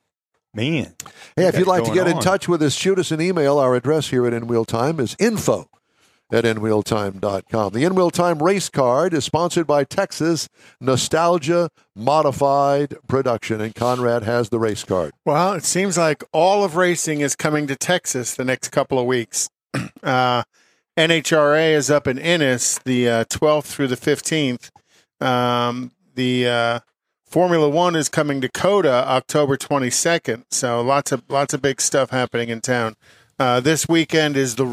Man. 0.54 0.96
Hey, 1.36 1.48
if 1.48 1.58
you'd 1.58 1.68
like 1.68 1.84
to 1.84 1.94
going 1.94 2.06
get 2.06 2.08
in 2.08 2.22
touch 2.22 2.48
with 2.48 2.62
us, 2.62 2.74
shoot 2.74 2.98
us 2.98 3.12
an 3.12 3.20
email. 3.20 3.60
Our 3.60 3.76
address 3.76 4.08
here 4.10 4.26
at 4.26 4.34
In 4.34 4.48
Wheel 4.48 4.64
Time 4.64 5.02
is 5.02 5.16
info 5.20 5.70
at 6.36 6.44
InWheelTime.com. 6.44 7.74
The 7.74 7.86
In 7.86 7.96
Wheel 7.96 8.12
Time 8.12 8.44
race 8.44 8.68
card 8.68 9.14
is 9.14 9.24
sponsored 9.24 9.66
by 9.66 9.86
Texas 9.86 10.50
Nostalgia 10.82 11.70
Modified 11.96 12.96
Production, 13.08 13.62
and 13.62 13.74
Conrad 13.74 14.24
has 14.24 14.50
the 14.50 14.60
race 14.60 14.84
card. 14.84 15.14
Well, 15.24 15.54
it 15.54 15.64
seems 15.64 15.98
like 15.98 16.24
all 16.34 16.66
of 16.66 16.76
racing 16.76 17.22
is 17.22 17.36
coming 17.36 17.68
to 17.68 17.76
Texas 17.78 18.36
the 18.36 18.44
next 18.44 18.70
couple 18.70 19.00
of 19.00 19.06
weeks. 19.06 19.50
Uh, 20.04 20.44
NHRA 20.98 21.74
is 21.74 21.90
up 21.90 22.08
in 22.08 22.20
Ennis 22.20 22.80
the 22.86 23.10
uh, 23.10 23.26
12th 23.26 23.66
through 23.66 23.88
the 23.88 23.98
15th. 23.98 24.70
Um, 25.20 25.92
the 26.14 26.48
uh, 26.48 26.80
Formula 27.26 27.68
One 27.68 27.96
is 27.96 28.08
coming 28.08 28.40
to 28.42 28.50
COTA 28.50 28.90
October 28.90 29.58
22nd. 29.58 30.46
So 30.52 30.82
lots 30.82 31.12
of 31.12 31.24
lots 31.28 31.54
of 31.54 31.62
big 31.62 31.82
stuff 31.82 32.12
happening 32.12 32.50
in 32.50 32.62
town. 32.62 32.96
Uh, 33.38 33.60
this 33.60 33.88
weekend 33.88 34.38
is 34.38 34.56
the 34.56 34.66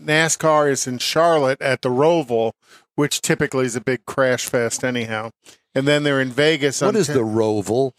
NASCAR 0.00 0.70
is 0.70 0.86
in 0.86 0.98
Charlotte 0.98 1.60
at 1.62 1.82
the 1.82 1.88
Roval, 1.88 2.52
which 2.94 3.20
typically 3.22 3.64
is 3.64 3.74
a 3.76 3.80
big 3.80 4.04
crash 4.04 4.46
fest 4.46 4.84
anyhow. 4.84 5.30
And 5.74 5.88
then 5.88 6.02
they're 6.02 6.20
in 6.20 6.30
Vegas. 6.30 6.82
What 6.82 6.88
on 6.88 6.96
is 6.96 7.06
ten- 7.06 7.16
the 7.16 7.22
Roval? 7.22 7.92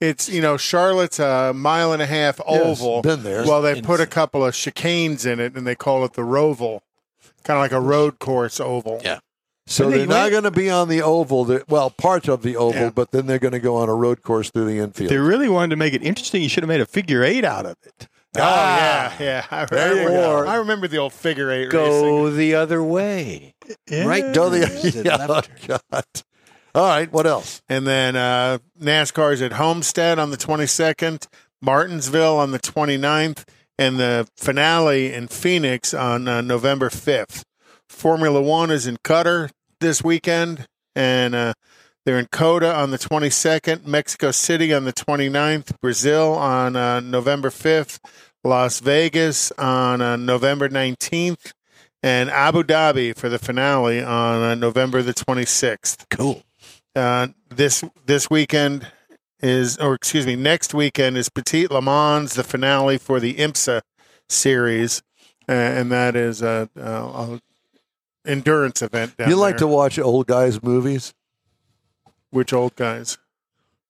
it's 0.00 0.28
you 0.30 0.40
know 0.40 0.56
Charlotte's 0.56 1.18
a 1.20 1.52
mile 1.54 1.92
and 1.92 2.00
a 2.02 2.06
half 2.06 2.40
Yes, 2.48 2.80
oval. 2.80 3.02
been 3.02 3.22
there. 3.22 3.44
Well, 3.44 3.62
they 3.62 3.72
And- 3.78 3.84
put 3.84 4.00
a 4.00 4.06
couple 4.06 4.44
of 4.44 4.54
chicanes 4.54 5.24
in 5.30 5.38
it, 5.38 5.54
and 5.54 5.66
they 5.66 5.74
call 5.76 6.04
it 6.04 6.14
the 6.14 6.22
Roval, 6.22 6.80
kind 7.44 7.58
of 7.58 7.62
like 7.62 7.72
a 7.72 7.80
road 7.80 8.18
course 8.18 8.58
oval. 8.60 9.00
Yeah. 9.04 9.18
So 9.66 9.88
they 9.88 9.98
they're 9.98 10.06
not 10.08 10.30
going 10.32 10.42
to 10.44 10.50
be 10.50 10.68
on 10.68 10.88
the 10.88 11.00
oval. 11.02 11.44
They're- 11.44 11.62
Well, 11.68 11.90
part 11.90 12.26
of 12.28 12.42
the 12.42 12.56
oval, 12.56 12.80
Yeah. 12.80 12.90
but 12.90 13.12
then 13.12 13.26
they're 13.26 13.38
going 13.38 13.52
to 13.52 13.60
go 13.60 13.76
on 13.76 13.88
a 13.88 13.94
road 13.94 14.22
course 14.22 14.50
through 14.50 14.64
the 14.64 14.78
infield. 14.78 15.04
If 15.06 15.10
They 15.10 15.18
really 15.18 15.48
wanted 15.48 15.70
to 15.70 15.76
make 15.76 15.92
it 15.94 16.02
interesting. 16.02 16.42
You 16.42 16.48
should 16.48 16.64
have 16.64 16.68
made 16.68 16.80
a 16.80 16.86
figure 16.86 17.22
eight 17.22 17.44
out 17.44 17.66
of 17.66 17.76
it. 17.84 18.08
Oh 18.36 18.40
yeah, 18.40 19.12
yeah. 19.18 19.46
I, 19.50 19.64
There 19.64 19.96
you 20.02 20.08
I, 20.08 20.12
go. 20.12 20.46
I 20.46 20.54
remember 20.56 20.86
the 20.86 20.98
old 20.98 21.12
figure 21.12 21.50
eight 21.50 21.72
racing. 21.72 21.72
Go 21.72 22.30
the 22.30 22.54
other 22.54 22.82
way. 22.82 23.54
Right. 23.90 24.32
Go 24.32 24.50
the 24.50 24.64
other. 24.66 25.42
yeah, 25.68 25.76
oh. 25.92 26.00
All 26.74 26.86
right. 26.86 27.10
What 27.12 27.26
else? 27.26 27.60
And 27.68 27.86
then 27.86 28.14
uh, 28.14 28.58
NASCAR's 28.80 29.42
at 29.42 29.54
Homestead 29.54 30.20
on 30.20 30.30
the 30.30 30.36
22nd, 30.36 31.26
Martinsville 31.60 32.36
on 32.38 32.52
the 32.52 32.60
29th, 32.60 33.44
and 33.76 33.98
the 33.98 34.28
finale 34.36 35.12
in 35.12 35.26
Phoenix 35.26 35.92
on 35.92 36.28
uh, 36.28 36.40
November 36.40 36.88
5th. 36.88 37.42
Formula 37.88 38.40
One 38.40 38.70
is 38.70 38.86
in 38.86 38.98
Qatar 38.98 39.50
this 39.80 40.04
weekend, 40.04 40.68
and 40.94 41.34
uh, 41.34 41.52
they're 42.04 42.18
in 42.18 42.26
COTA 42.26 42.74
on 42.74 42.90
the 42.90 42.98
22nd, 42.98 43.86
Mexico 43.86 44.30
City 44.30 44.72
on 44.72 44.84
the 44.84 44.92
29th, 44.92 45.78
Brazil 45.80 46.32
on 46.32 46.76
uh, 46.76 47.00
November 47.00 47.50
5th, 47.50 47.98
Las 48.42 48.80
Vegas 48.80 49.52
on 49.52 50.00
uh, 50.00 50.16
November 50.16 50.68
19th, 50.68 51.52
and 52.02 52.30
Abu 52.30 52.62
Dhabi 52.62 53.14
for 53.14 53.28
the 53.28 53.38
finale 53.38 54.02
on 54.02 54.42
uh, 54.42 54.54
November 54.54 55.02
the 55.02 55.12
26th 55.12 56.06
Cool. 56.08 56.42
uh, 56.96 57.28
this 57.50 57.84
this 58.06 58.30
weekend 58.30 58.86
is, 59.42 59.76
or 59.78 59.94
excuse 59.94 60.26
me, 60.26 60.36
next 60.36 60.72
weekend 60.72 61.16
is 61.18 61.28
Petit 61.28 61.66
Le 61.66 61.82
Mans, 61.82 62.32
the 62.34 62.44
finale 62.44 62.96
for 62.98 63.20
the 63.20 63.34
IMSA 63.34 63.82
series, 64.28 65.02
uh, 65.48 65.52
and 65.52 65.92
that 65.92 66.16
is 66.16 66.40
a, 66.42 66.68
a, 66.76 66.80
a 66.80 67.40
endurance 68.26 68.82
event. 68.82 69.16
Down 69.16 69.28
you 69.28 69.36
like 69.36 69.58
there. 69.58 69.60
to 69.60 69.66
watch 69.66 69.98
old 69.98 70.26
guys' 70.26 70.62
movies? 70.62 71.12
Which 72.30 72.52
old 72.52 72.76
guys? 72.76 73.18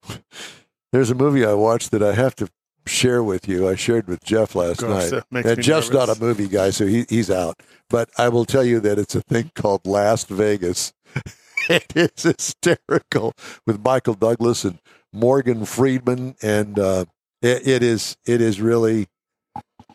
There's 0.92 1.10
a 1.10 1.14
movie 1.14 1.44
I 1.44 1.54
watched 1.54 1.90
that 1.92 2.02
I 2.02 2.14
have 2.14 2.34
to 2.36 2.48
share 2.86 3.22
with 3.22 3.48
you. 3.48 3.68
I 3.68 3.74
shared 3.76 4.08
with 4.08 4.24
Jeff 4.24 4.54
last 4.54 4.80
Gosh, 4.80 5.12
night. 5.30 5.44
and 5.46 5.62
Jeff's 5.62 5.90
nervous. 5.90 6.08
not 6.08 6.16
a 6.16 6.20
movie 6.20 6.48
guy, 6.48 6.70
so 6.70 6.86
he, 6.86 7.04
he's 7.08 7.30
out. 7.30 7.62
But 7.88 8.10
I 8.18 8.28
will 8.28 8.44
tell 8.44 8.64
you 8.64 8.80
that 8.80 8.98
it's 8.98 9.14
a 9.14 9.20
thing 9.22 9.52
called 9.54 9.86
Last 9.86 10.28
Vegas. 10.28 10.92
it 11.68 11.92
is 11.94 12.22
hysterical 12.22 13.34
with 13.66 13.84
Michael 13.84 14.14
Douglas 14.14 14.64
and 14.64 14.78
Morgan 15.12 15.64
Freeman, 15.64 16.34
and 16.42 16.78
uh, 16.78 17.04
it, 17.42 17.66
it 17.66 17.82
is 17.82 18.16
it 18.26 18.40
is 18.40 18.60
really 18.60 19.08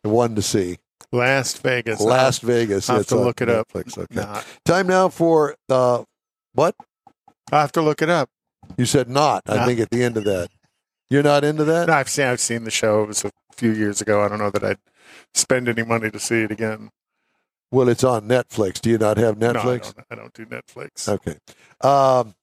one 0.03 0.35
to 0.35 0.41
see. 0.41 0.77
Last 1.11 1.61
Vegas. 1.61 2.01
Last 2.01 2.41
Vegas. 2.41 2.89
I'll 2.89 2.97
have 2.97 3.07
to 3.07 3.15
look 3.19 3.41
it 3.41 3.49
up. 3.49 3.67
Okay. 3.75 4.05
Nah, 4.11 4.41
Time 4.65 4.87
now 4.87 5.09
for 5.09 5.55
uh, 5.69 6.03
what 6.53 6.75
I'll 7.51 7.61
have 7.61 7.71
to 7.73 7.81
look 7.81 8.01
it 8.01 8.09
up. 8.09 8.29
You 8.77 8.85
said. 8.85 9.09
Not. 9.09 9.43
I 9.47 9.55
Nah. 9.57 9.65
think 9.65 9.79
at 9.79 9.89
the 9.89 10.03
end 10.03 10.17
of 10.17 10.23
that. 10.25 10.49
You're 11.09 11.23
not 11.23 11.43
into 11.43 11.63
that. 11.65 11.87
No, 11.87 11.93
I've 11.93 12.09
seen 12.09 12.25
I've 12.25 12.39
seen 12.39 12.63
the 12.63 12.71
show. 12.71 13.03
It 13.03 13.07
was 13.07 13.23
a 13.25 13.31
few 13.55 13.71
years 13.71 14.01
ago. 14.01 14.23
I 14.23 14.27
don't 14.27 14.39
know 14.39 14.49
that 14.49 14.63
I'd 14.63 14.79
spend 15.33 15.69
any 15.69 15.83
money 15.83 16.09
to 16.09 16.19
see 16.19 16.41
it 16.43 16.51
again. 16.51 16.89
Well, 17.71 17.89
it's 17.89 18.03
on 18.03 18.27
Netflix. 18.27 18.79
Do 18.81 18.89
you 18.89 18.97
not 18.97 19.17
have 19.17 19.37
No, 19.37 19.49
I 19.49 19.53
Netflix? 19.53 19.93
don't, 19.93 20.05
I 20.11 20.15
don't 20.15 20.33
do 20.33 20.45
Netflix. 20.45 21.07
Okay. 21.09 21.37
Um, 21.81 22.35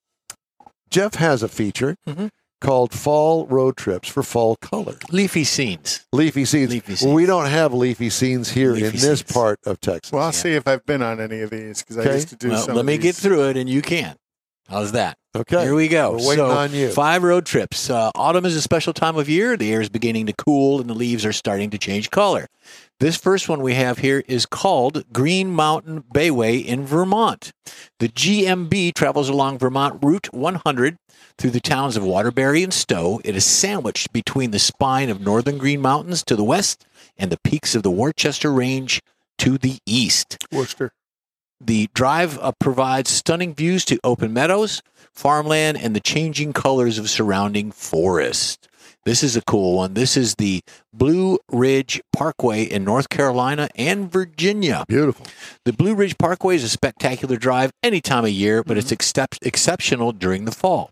Jeff 0.90 1.14
has 1.14 1.42
a 1.42 1.48
feature 1.48 1.96
Mhm. 2.06 2.30
called 2.60 2.92
Fall 2.92 3.46
Road 3.46 3.76
Trips 3.76 4.08
for 4.08 4.22
Fall 4.22 4.56
Color. 4.56 4.96
Leafy 5.10 5.42
scenes. 5.44 6.04
Leafy 6.12 6.44
scenes. 6.44 6.70
Leafy 6.70 7.04
Well, 7.06 7.14
we 7.14 7.24
don't 7.26 7.46
have 7.46 7.72
leafy 7.72 8.10
scenes 8.10 8.50
here 8.50 8.72
Leafy 8.72 8.86
in 8.86 8.92
this 9.00 9.22
part 9.22 9.58
of 9.64 9.80
Texas. 9.80 10.12
Well, 10.12 10.22
I'll 10.22 10.28
Yeah. 10.28 10.32
see 10.32 10.52
if 10.52 10.68
I've 10.68 10.84
been 10.86 11.02
on 11.02 11.18
any 11.20 11.40
of 11.40 11.50
these 11.50 11.82
because 11.82 11.98
I 11.98 12.12
used 12.12 12.28
to 12.28 12.36
do 12.36 12.50
Well, 12.50 12.62
some. 12.66 12.74
let 12.76 12.80
of 12.80 12.86
me 12.86 12.98
get 12.98 13.16
through 13.16 13.48
it, 13.48 13.56
and 13.56 13.68
you 13.70 13.80
can. 13.82 14.16
How's 14.68 14.92
that? 14.92 15.16
Okay. 15.34 15.62
Here 15.62 15.74
we 15.74 15.88
go. 15.88 16.10
We're 16.10 16.28
waiting 16.28 16.44
so, 16.44 16.50
on 16.50 16.74
you. 16.74 16.90
Five 16.90 17.22
road 17.22 17.46
trips. 17.46 17.88
Uh, 17.88 18.10
autumn 18.14 18.44
is 18.44 18.54
a 18.54 18.60
special 18.60 18.92
time 18.92 19.16
of 19.16 19.30
year. 19.30 19.56
The 19.56 19.72
air 19.72 19.80
is 19.80 19.88
beginning 19.88 20.26
to 20.26 20.34
cool 20.34 20.78
and 20.78 20.90
the 20.90 20.94
leaves 20.94 21.24
are 21.24 21.32
starting 21.32 21.70
to 21.70 21.78
change 21.78 22.10
color. 22.10 22.48
This 23.00 23.16
first 23.16 23.48
one 23.48 23.62
we 23.62 23.72
have 23.74 23.98
here 23.98 24.22
is 24.28 24.44
called 24.44 25.10
Green 25.10 25.50
Mountain 25.50 26.04
Byway 26.12 26.58
in 26.58 26.84
Vermont. 26.84 27.50
The 27.98 28.08
GMB 28.08 28.92
travels 28.94 29.30
along 29.30 29.58
Vermont 29.58 29.98
Route 30.02 30.32
100 30.34 30.98
through 31.38 31.50
the 31.50 31.60
towns 31.60 31.96
of 31.96 32.04
Waterbury 32.04 32.62
and 32.62 32.72
Stowe. 32.72 33.20
It 33.24 33.34
is 33.34 33.46
sandwiched 33.46 34.12
between 34.12 34.50
the 34.50 34.58
spine 34.58 35.08
of 35.08 35.22
northern 35.22 35.56
Green 35.56 35.80
Mountains 35.80 36.22
to 36.24 36.36
the 36.36 36.44
west 36.44 36.86
and 37.16 37.32
the 37.32 37.40
peaks 37.42 37.74
of 37.74 37.82
the 37.82 37.90
Worcester 37.90 38.52
Range 38.52 39.00
to 39.38 39.56
the 39.56 39.78
east. 39.86 40.36
Worcester. 40.52 40.92
The 41.64 41.88
drive 41.94 42.38
uh, 42.40 42.50
provides 42.58 43.08
stunning 43.08 43.54
views 43.54 43.84
to 43.84 44.00
open 44.02 44.32
meadows, 44.32 44.82
farmland, 45.12 45.78
and 45.80 45.94
the 45.94 46.00
changing 46.00 46.52
colors 46.52 46.98
of 46.98 47.08
surrounding 47.08 47.70
forest. 47.70 48.68
This 49.04 49.22
is 49.22 49.36
a 49.36 49.42
cool 49.42 49.76
one. 49.76 49.94
This 49.94 50.16
is 50.16 50.34
the 50.36 50.62
Blue 50.92 51.38
Ridge 51.52 52.00
Parkway 52.12 52.64
in 52.64 52.84
North 52.84 53.08
Carolina 53.08 53.68
and 53.76 54.10
Virginia. 54.10 54.84
Beautiful. 54.88 55.26
The 55.64 55.72
Blue 55.72 55.94
Ridge 55.94 56.18
Parkway 56.18 56.56
is 56.56 56.64
a 56.64 56.68
spectacular 56.68 57.36
drive 57.36 57.70
any 57.82 58.00
time 58.00 58.24
of 58.24 58.30
year, 58.30 58.64
but 58.64 58.76
it's 58.76 58.90
excep- 58.90 59.36
exceptional 59.42 60.10
during 60.10 60.44
the 60.44 60.52
fall. 60.52 60.90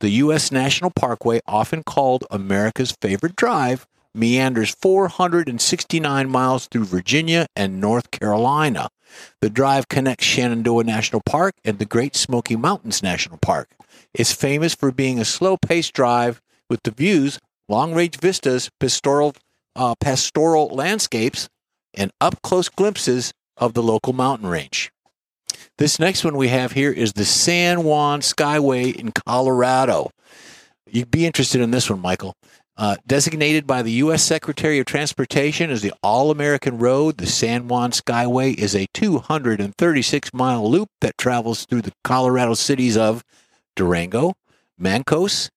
The 0.00 0.10
U.S. 0.10 0.52
National 0.52 0.90
Parkway, 0.90 1.40
often 1.46 1.82
called 1.82 2.24
America's 2.30 2.94
favorite 3.00 3.36
drive, 3.36 3.86
meanders 4.14 4.74
469 4.82 6.28
miles 6.28 6.66
through 6.66 6.84
Virginia 6.84 7.46
and 7.56 7.80
North 7.80 8.10
Carolina. 8.10 8.90
The 9.40 9.50
drive 9.50 9.88
connects 9.88 10.24
Shenandoah 10.24 10.84
National 10.84 11.22
Park 11.24 11.54
and 11.64 11.78
the 11.78 11.84
Great 11.84 12.16
Smoky 12.16 12.56
Mountains 12.56 13.02
National 13.02 13.38
Park. 13.38 13.70
It's 14.14 14.32
famous 14.32 14.74
for 14.74 14.90
being 14.92 15.18
a 15.18 15.24
slow 15.24 15.56
paced 15.56 15.92
drive 15.92 16.40
with 16.68 16.82
the 16.82 16.90
views, 16.90 17.38
long 17.68 17.94
range 17.94 18.18
vistas, 18.18 18.70
pastoral, 18.80 19.34
uh, 19.76 19.94
pastoral 20.00 20.68
landscapes, 20.68 21.48
and 21.94 22.10
up 22.20 22.42
close 22.42 22.68
glimpses 22.68 23.32
of 23.56 23.74
the 23.74 23.82
local 23.82 24.12
mountain 24.12 24.48
range. 24.48 24.90
This 25.78 25.98
next 25.98 26.24
one 26.24 26.36
we 26.36 26.48
have 26.48 26.72
here 26.72 26.92
is 26.92 27.14
the 27.14 27.24
San 27.24 27.84
Juan 27.84 28.20
Skyway 28.20 28.94
in 28.94 29.12
Colorado. 29.12 30.10
You'd 30.86 31.10
be 31.10 31.26
interested 31.26 31.60
in 31.60 31.70
this 31.70 31.88
one, 31.88 32.00
Michael. 32.00 32.34
Uh, 32.80 32.96
designated 33.06 33.66
by 33.66 33.82
the 33.82 33.92
U.S. 34.04 34.22
Secretary 34.22 34.78
of 34.78 34.86
Transportation 34.86 35.70
as 35.70 35.82
the 35.82 35.92
All 36.02 36.30
American 36.30 36.78
Road, 36.78 37.18
the 37.18 37.26
San 37.26 37.68
Juan 37.68 37.90
Skyway 37.90 38.54
is 38.54 38.74
a 38.74 38.86
236 38.94 40.32
mile 40.32 40.66
loop 40.70 40.88
that 41.02 41.18
travels 41.18 41.66
through 41.66 41.82
the 41.82 41.92
Colorado 42.04 42.54
cities 42.54 42.96
of 42.96 43.22
Durango, 43.76 44.32
Mancos, 44.80 45.50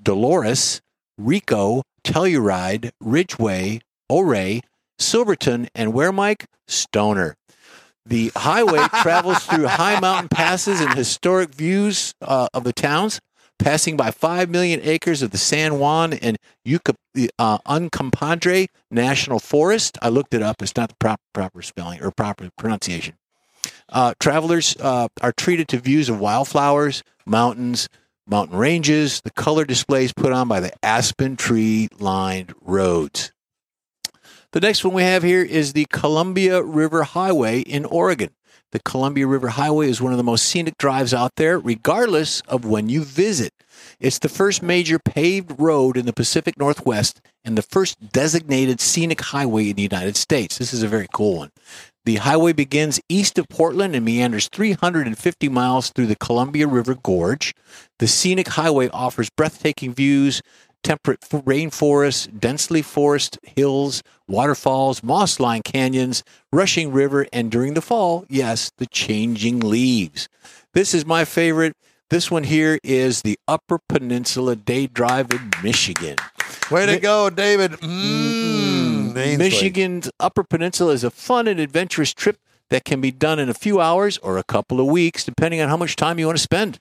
Dolores, 0.00 0.80
Rico, 1.18 1.82
Telluride, 2.04 2.92
Ridgway, 3.00 3.80
Ouray, 4.08 4.60
Silverton, 5.00 5.68
and 5.74 5.92
where, 5.92 6.12
Mike? 6.12 6.46
Stoner. 6.68 7.34
The 8.06 8.30
highway 8.36 8.86
travels 9.02 9.42
through 9.42 9.66
high 9.66 9.98
mountain 9.98 10.28
passes 10.28 10.80
and 10.80 10.94
historic 10.94 11.52
views 11.56 12.14
uh, 12.22 12.46
of 12.54 12.62
the 12.62 12.72
towns, 12.72 13.18
passing 13.58 13.96
by 13.96 14.10
5 14.10 14.48
million 14.50 14.80
acres 14.82 15.22
of 15.22 15.30
the 15.30 15.38
San 15.38 15.78
Juan 15.78 16.12
and 16.12 16.38
Yucca, 16.64 16.94
uh, 17.38 17.58
Uncompadre 17.66 18.68
National 18.90 19.38
Forest. 19.38 19.98
I 20.00 20.08
looked 20.08 20.34
it 20.34 20.42
up. 20.42 20.62
It's 20.62 20.76
not 20.76 20.90
the 20.90 20.96
proper, 20.96 21.22
proper 21.32 21.62
spelling 21.62 22.02
or 22.02 22.10
proper 22.10 22.50
pronunciation. 22.56 23.16
Uh, 23.88 24.14
travelers 24.20 24.76
uh, 24.80 25.08
are 25.22 25.32
treated 25.32 25.68
to 25.68 25.78
views 25.78 26.08
of 26.08 26.20
wildflowers, 26.20 27.02
mountains, 27.26 27.88
mountain 28.26 28.56
ranges, 28.56 29.20
the 29.22 29.30
color 29.30 29.64
displays 29.64 30.12
put 30.12 30.32
on 30.32 30.48
by 30.48 30.60
the 30.60 30.72
aspen 30.82 31.36
tree 31.36 31.88
lined 31.98 32.54
roads. 32.60 33.32
The 34.52 34.60
next 34.60 34.84
one 34.84 34.94
we 34.94 35.02
have 35.02 35.22
here 35.22 35.42
is 35.42 35.72
the 35.72 35.86
Columbia 35.90 36.62
River 36.62 37.02
Highway 37.02 37.60
in 37.60 37.84
Oregon. 37.84 38.30
The 38.70 38.80
Columbia 38.80 39.26
River 39.26 39.48
Highway 39.48 39.88
is 39.88 40.02
one 40.02 40.12
of 40.12 40.18
the 40.18 40.24
most 40.24 40.44
scenic 40.44 40.76
drives 40.76 41.14
out 41.14 41.36
there, 41.36 41.58
regardless 41.58 42.42
of 42.42 42.66
when 42.66 42.90
you 42.90 43.02
visit. 43.02 43.54
It's 43.98 44.18
the 44.18 44.28
first 44.28 44.62
major 44.62 44.98
paved 44.98 45.58
road 45.58 45.96
in 45.96 46.04
the 46.04 46.12
Pacific 46.12 46.58
Northwest 46.58 47.22
and 47.46 47.56
the 47.56 47.62
first 47.62 48.12
designated 48.12 48.78
scenic 48.82 49.22
highway 49.22 49.70
in 49.70 49.76
the 49.76 49.82
United 49.82 50.16
States. 50.16 50.58
This 50.58 50.74
is 50.74 50.82
a 50.82 50.88
very 50.88 51.08
cool 51.14 51.38
one. 51.38 51.50
The 52.04 52.16
highway 52.16 52.52
begins 52.52 53.00
east 53.08 53.38
of 53.38 53.48
Portland 53.48 53.94
and 53.94 54.04
meanders 54.04 54.48
350 54.48 55.48
miles 55.48 55.88
through 55.88 56.06
the 56.06 56.16
Columbia 56.16 56.66
River 56.66 56.94
Gorge. 56.94 57.54
The 58.00 58.06
scenic 58.06 58.48
highway 58.48 58.88
offers 58.90 59.30
breathtaking 59.30 59.94
views, 59.94 60.42
temperate 60.82 61.20
rainforests, 61.20 62.28
densely 62.38 62.82
forested 62.82 63.40
hills, 63.56 64.02
waterfalls, 64.26 65.02
moss 65.02 65.40
lined 65.40 65.64
canyons, 65.64 66.22
rushing 66.52 66.92
river, 66.92 67.26
and 67.32 67.50
during 67.50 67.74
the 67.74 67.80
fall, 67.80 68.24
yes, 68.28 68.70
the 68.78 68.86
changing 68.86 69.60
leaves. 69.60 70.28
This 70.74 70.94
is 70.94 71.04
my 71.04 71.24
favorite. 71.24 71.74
This 72.10 72.30
one 72.30 72.44
here 72.44 72.78
is 72.82 73.22
the 73.22 73.38
Upper 73.46 73.78
Peninsula 73.88 74.56
Day 74.56 74.86
Drive 74.86 75.30
in 75.30 75.50
Michigan. 75.62 76.16
Way 76.70 76.86
to 76.86 76.92
Mi- 76.92 76.98
go, 76.98 77.28
David. 77.28 77.72
Mm. 77.72 79.38
Michigan's 79.38 80.10
Upper 80.20 80.44
Peninsula 80.44 80.92
is 80.92 81.04
a 81.04 81.10
fun 81.10 81.48
and 81.48 81.60
adventurous 81.60 82.14
trip 82.14 82.38
that 82.70 82.84
can 82.84 83.00
be 83.00 83.10
done 83.10 83.38
in 83.38 83.48
a 83.48 83.54
few 83.54 83.80
hours 83.80 84.18
or 84.18 84.38
a 84.38 84.44
couple 84.44 84.80
of 84.80 84.86
weeks, 84.86 85.24
depending 85.24 85.60
on 85.60 85.68
how 85.68 85.76
much 85.76 85.96
time 85.96 86.18
you 86.18 86.26
want 86.26 86.38
to 86.38 86.42
spend. 86.42 86.78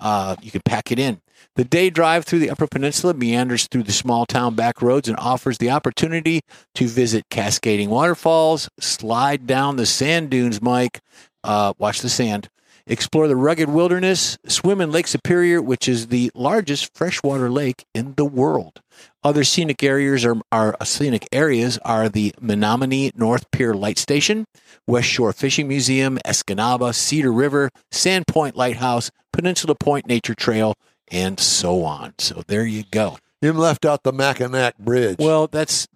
Uh, 0.00 0.36
you 0.42 0.50
can 0.50 0.62
pack 0.64 0.90
it 0.90 0.98
in. 0.98 1.20
The 1.56 1.64
day 1.64 1.90
drive 1.90 2.24
through 2.24 2.38
the 2.38 2.50
Upper 2.50 2.66
Peninsula 2.66 3.14
meanders 3.14 3.66
through 3.66 3.82
the 3.82 3.92
small 3.92 4.26
town 4.26 4.54
back 4.54 4.80
roads 4.80 5.08
and 5.08 5.18
offers 5.18 5.58
the 5.58 5.70
opportunity 5.70 6.40
to 6.76 6.86
visit 6.86 7.24
cascading 7.30 7.90
waterfalls, 7.90 8.68
slide 8.78 9.46
down 9.46 9.76
the 9.76 9.86
sand 9.86 10.30
dunes, 10.30 10.62
Mike, 10.62 11.00
uh, 11.42 11.72
watch 11.78 12.00
the 12.00 12.08
sand, 12.08 12.48
explore 12.86 13.28
the 13.28 13.36
rugged 13.36 13.68
wilderness, 13.68 14.38
swim 14.46 14.80
in 14.80 14.90
Lake 14.90 15.06
Superior, 15.06 15.60
which 15.60 15.88
is 15.88 16.06
the 16.06 16.30
largest 16.34 16.94
freshwater 16.94 17.50
lake 17.50 17.84
in 17.94 18.14
the 18.16 18.24
world. 18.24 18.80
Other 19.22 19.44
scenic 19.44 19.82
areas 19.82 20.24
are, 20.24 20.36
are 20.50 20.76
scenic 20.84 21.26
areas 21.32 21.78
are 21.84 22.08
the 22.08 22.34
Menominee 22.40 23.12
North 23.14 23.50
Pier 23.50 23.74
Light 23.74 23.98
Station, 23.98 24.46
West 24.86 25.08
Shore 25.08 25.32
Fishing 25.32 25.68
Museum, 25.68 26.18
Escanaba, 26.24 26.94
Cedar 26.94 27.32
River, 27.32 27.70
Sandpoint 27.92 28.54
Lighthouse, 28.54 29.10
Peninsula 29.32 29.74
Point 29.74 30.06
Nature 30.06 30.34
Trail, 30.34 30.74
and 31.10 31.38
so 31.40 31.84
on. 31.84 32.14
So 32.18 32.42
there 32.46 32.66
you 32.66 32.84
go. 32.90 33.18
You 33.40 33.52
left 33.52 33.84
out 33.84 34.02
the 34.02 34.12
Mackinac 34.12 34.78
Bridge. 34.78 35.16
Well, 35.18 35.46
that's 35.46 35.86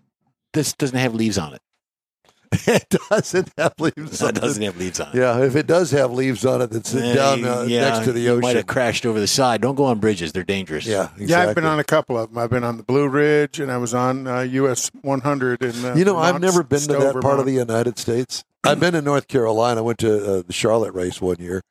this 0.52 0.72
doesn't 0.74 0.98
have 0.98 1.14
leaves 1.14 1.38
on 1.38 1.54
it. 1.54 1.60
it 2.68 2.86
doesn't 3.08 3.50
have 3.56 3.72
leaves 3.78 4.20
on 4.22 4.26
That 4.34 4.36
it. 4.36 4.40
doesn't 4.42 4.62
have 4.62 4.76
leaves 4.76 5.00
on 5.00 5.08
it. 5.08 5.14
Yeah, 5.14 5.42
if 5.42 5.56
it 5.56 5.66
does 5.66 5.90
have 5.92 6.12
leaves 6.12 6.44
on 6.44 6.60
it, 6.60 6.70
that's 6.70 6.94
Eh, 6.94 7.14
down 7.14 7.42
uh, 7.44 7.62
yeah, 7.66 7.80
next 7.88 8.04
to 8.04 8.12
the 8.12 8.20
you 8.20 8.38
Might 8.40 8.56
have 8.56 8.66
crashed 8.66 9.06
over 9.06 9.18
the 9.18 9.26
side. 9.26 9.62
Don't 9.62 9.74
go 9.74 9.84
on 9.86 10.00
bridges; 10.00 10.32
they're 10.32 10.44
dangerous. 10.44 10.84
Yeah, 10.86 11.04
exactly. 11.16 11.26
Yeah, 11.28 11.48
I've 11.48 11.54
been 11.54 11.64
on 11.64 11.78
a 11.78 11.84
couple 11.84 12.18
of 12.18 12.28
them. 12.28 12.36
I've 12.38 12.50
been 12.50 12.62
on 12.62 12.76
the 12.76 12.82
Blue 12.82 13.08
Ridge, 13.08 13.58
and 13.58 13.72
I 13.72 13.78
was 13.78 13.94
on 13.94 14.26
uh, 14.26 14.40
US 14.40 14.90
100 15.00 15.62
And 15.62 15.84
Uh, 15.84 15.94
You 15.94 16.04
know, 16.04 16.18
I've 16.18 16.40
never 16.42 16.62
been 16.62 16.80
to 16.80 16.86
that 16.98 17.20
part 17.22 17.40
of 17.40 17.46
the 17.46 17.52
United 17.52 17.98
States. 17.98 18.44
I've 18.64 18.78
been 18.78 18.94
in 18.94 19.04
North 19.04 19.28
Carolina. 19.28 19.80
I 19.80 19.82
went 19.82 19.98
to 20.00 20.14
uh, 20.38 20.42
the 20.46 20.52
Charlotte 20.52 20.92
race 20.92 21.22
one 21.22 21.36
year, 21.40 21.62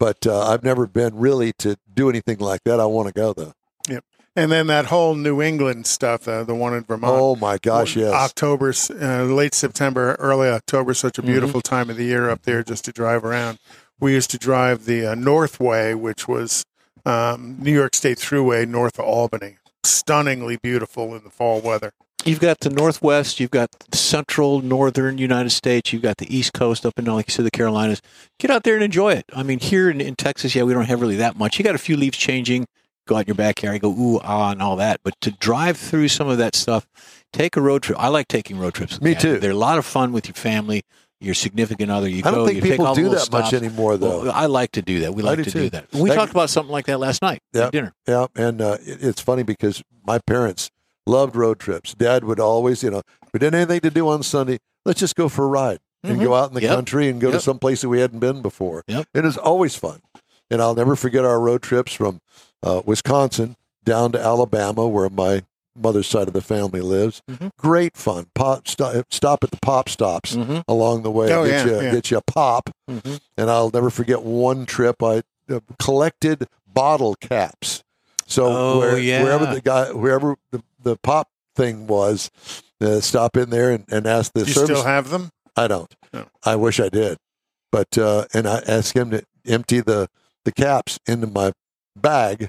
but 0.00 0.26
uh, 0.26 0.48
I've 0.48 0.64
never 0.64 0.88
been 0.88 1.14
really 1.14 1.52
to 1.58 1.76
do 1.94 2.08
anything 2.10 2.38
like 2.38 2.64
that. 2.64 2.80
I 2.80 2.86
want 2.86 3.06
to 3.06 3.14
go 3.14 3.32
though. 3.32 3.52
Yep. 3.88 4.04
And 4.34 4.50
then 4.50 4.66
that 4.68 4.86
whole 4.86 5.14
New 5.14 5.42
England 5.42 5.86
stuff, 5.86 6.26
uh, 6.26 6.42
the 6.44 6.54
one 6.54 6.72
in 6.74 6.82
Vermont. 6.84 7.14
Oh 7.16 7.36
my 7.36 7.58
gosh, 7.58 7.94
yes. 7.96 8.12
October, 8.12 8.72
uh, 9.00 9.24
late 9.24 9.54
September, 9.54 10.14
early 10.18 10.48
October, 10.48 10.94
such 10.94 11.18
a 11.18 11.22
beautiful 11.22 11.60
Mm-hmm. 11.60 11.74
time 11.76 11.90
of 11.90 11.96
the 11.96 12.04
year 12.04 12.30
up 12.30 12.42
there 12.42 12.62
just 12.62 12.84
to 12.86 12.92
drive 12.92 13.24
around. 13.24 13.58
We 14.00 14.12
used 14.14 14.30
to 14.30 14.38
drive 14.38 14.86
the 14.86 15.04
uh, 15.12 15.14
Northway, 15.14 15.94
which 15.94 16.26
was 16.26 16.64
um, 17.04 17.56
New 17.60 17.72
York 17.72 17.94
State 17.94 18.18
Thruway 18.18 18.66
north 18.66 18.98
of 18.98 19.04
Albany. 19.04 19.58
Stunningly 19.84 20.56
beautiful 20.56 21.14
in 21.14 21.24
the 21.24 21.30
fall 21.30 21.60
weather. 21.60 21.92
You've 22.24 22.40
got 22.40 22.60
the 22.60 22.68
Northwest, 22.70 23.40
you've 23.40 23.50
got 23.50 23.70
the 23.90 23.96
central 23.96 24.60
northern 24.60 25.16
United 25.16 25.50
States, 25.50 25.92
you've 25.92 26.02
got 26.02 26.18
the 26.18 26.34
East 26.34 26.52
Coast 26.52 26.84
up 26.84 26.98
in, 26.98 27.06
like 27.06 27.28
you 27.28 27.32
said, 27.32 27.46
the 27.46 27.50
Carolinas. 27.50 28.02
Get 28.38 28.50
out 28.50 28.62
there 28.62 28.74
and 28.74 28.84
enjoy 28.84 29.12
it. 29.14 29.24
I 29.34 29.42
mean, 29.42 29.58
here 29.58 29.88
in, 29.88 30.00
in 30.02 30.16
Texas, 30.16 30.54
yeah, 30.54 30.62
we 30.64 30.74
don't 30.74 30.84
have 30.84 31.00
really 31.00 31.16
that 31.16 31.36
much. 31.38 31.58
You 31.58 31.64
got 31.64 31.74
a 31.74 31.78
few 31.78 31.96
leaves 31.96 32.18
changing, 32.18 32.66
go 33.08 33.16
out 33.16 33.20
in 33.20 33.26
your 33.28 33.36
backyard, 33.36 33.80
go 33.80 33.90
ooh, 33.90 34.20
ah, 34.22 34.50
and 34.52 34.60
all 34.60 34.76
that. 34.76 35.00
But 35.02 35.14
to 35.22 35.30
drive 35.30 35.78
through 35.78 36.08
some 36.08 36.28
of 36.28 36.36
that 36.38 36.54
stuff, 36.54 36.86
take 37.32 37.56
a 37.56 37.60
road 37.62 37.82
trip. 37.84 37.98
I 37.98 38.08
like 38.08 38.28
taking 38.28 38.58
road 38.58 38.74
trips. 38.74 39.00
Me 39.00 39.14
too. 39.14 39.38
They're 39.38 39.52
a 39.52 39.54
lot 39.54 39.78
of 39.78 39.86
fun 39.86 40.12
with 40.12 40.28
your 40.28 40.34
family, 40.34 40.82
your 41.22 41.34
significant 41.34 41.90
other. 41.90 42.08
You 42.08 42.18
I 42.18 42.30
don't 42.30 42.34
go, 42.34 42.46
think 42.46 42.56
you 42.56 42.60
take 42.62 42.70
people 42.72 42.86
all 42.86 42.94
do 42.94 43.08
little 43.08 43.18
that 43.24 43.32
much 43.32 43.54
anymore, 43.54 43.96
though. 43.96 44.24
Well, 44.24 44.32
I 44.32 44.44
like 44.44 44.72
to 44.72 44.82
do 44.82 45.00
that. 45.00 45.14
We 45.14 45.22
like 45.22 45.38
do 45.38 45.44
to 45.44 45.50
too. 45.50 45.60
do 45.62 45.70
that. 45.70 45.86
We 45.94 46.10
That- 46.10 46.16
talked 46.16 46.32
about 46.32 46.50
something 46.50 46.70
like 46.70 46.84
that 46.84 47.00
last 47.00 47.22
night 47.22 47.40
Yeah. 47.54 47.66
at 47.68 47.72
dinner. 47.72 47.94
Yeah, 48.06 48.26
and 48.36 48.60
uh, 48.60 48.76
it, 48.84 49.02
it's 49.02 49.22
funny 49.22 49.42
because 49.42 49.82
my 50.06 50.18
parents 50.18 50.70
loved 51.06 51.36
road 51.36 51.58
trips. 51.58 51.94
Dad 51.94 52.24
would 52.24 52.40
always, 52.40 52.82
you 52.82 52.90
know, 52.90 53.02
if 53.22 53.32
we 53.32 53.38
didn't 53.38 53.58
have 53.58 53.70
anything 53.70 53.90
to 53.90 53.94
do 53.94 54.08
on 54.08 54.22
Sunday, 54.22 54.58
let's 54.84 55.00
just 55.00 55.16
go 55.16 55.28
for 55.28 55.44
a 55.44 55.48
ride 55.48 55.78
and 56.02 56.18
Mhm. 56.18 56.24
go 56.24 56.34
out 56.34 56.48
in 56.48 56.54
the 56.54 56.62
Yep. 56.62 56.74
country 56.74 57.08
and 57.08 57.20
go 57.20 57.30
to 57.30 57.40
some 57.40 57.58
place 57.58 57.80
that 57.82 57.88
we 57.88 58.00
hadn't 58.00 58.20
been 58.20 58.42
before. 58.42 58.84
Yep. 58.88 59.06
It 59.14 59.24
is 59.24 59.36
always 59.36 59.74
fun. 59.76 60.00
And 60.50 60.60
I'll 60.60 60.74
never 60.74 60.96
forget 60.96 61.24
our 61.24 61.40
road 61.40 61.62
trips 61.62 61.92
from 61.92 62.20
uh, 62.62 62.82
Wisconsin 62.84 63.56
down 63.84 64.12
to 64.12 64.20
Alabama, 64.20 64.86
where 64.86 65.08
my 65.08 65.44
mother's 65.74 66.06
side 66.06 66.26
of 66.28 66.34
the 66.34 66.42
family 66.42 66.80
lives. 66.82 67.22
Mhm. 67.30 67.50
Great 67.56 67.96
fun. 67.96 68.26
Pop 68.34 68.68
stop, 68.68 69.06
stop 69.10 69.42
at 69.44 69.50
the 69.50 69.58
pop 69.62 69.88
stops 69.88 70.36
Mhm. 70.36 70.64
along 70.68 71.02
the 71.02 71.10
way. 71.10 71.32
Oh, 71.32 71.46
get 71.46 71.66
yeah, 71.66 71.72
you 71.78 71.82
yeah. 71.86 71.90
get 71.92 72.10
you 72.10 72.18
a 72.18 72.22
pop. 72.22 72.68
Mhm. 72.90 73.18
And 73.38 73.50
I'll 73.50 73.70
never 73.72 73.88
forget 73.88 74.22
one 74.22 74.66
trip. 74.66 75.02
I 75.02 75.22
uh, 75.50 75.60
collected 75.78 76.48
bottle 76.66 77.14
caps. 77.20 77.82
So 78.30 78.46
Oh, 78.46 78.78
where, 78.78 78.98
yeah. 78.98 79.22
wherever 79.22 79.44
the 79.46 79.60
guy, 79.60 79.92
wherever 79.92 80.36
the, 80.52 80.62
the 80.82 80.96
pop 80.96 81.28
thing 81.56 81.86
was, 81.86 82.30
uh, 82.80 83.00
stop 83.00 83.36
in 83.36 83.50
there 83.50 83.72
and, 83.72 83.84
and 83.90 84.06
ask 84.06 84.32
the 84.32 84.44
Do 84.44 84.46
you 84.46 84.54
service. 84.54 84.78
still 84.78 84.84
have 84.88 85.10
them? 85.10 85.30
I 85.56 85.66
don't. 85.66 85.92
No. 86.12 86.26
I 86.44 86.56
wish 86.56 86.78
I 86.80 86.88
did, 86.88 87.18
but 87.72 87.98
uh, 87.98 88.26
and 88.32 88.46
I 88.48 88.62
asked 88.66 88.96
him 88.96 89.10
to 89.10 89.22
empty 89.46 89.80
the 89.80 90.08
the 90.44 90.52
caps 90.52 90.98
into 91.06 91.26
my 91.26 91.52
bag, 91.96 92.48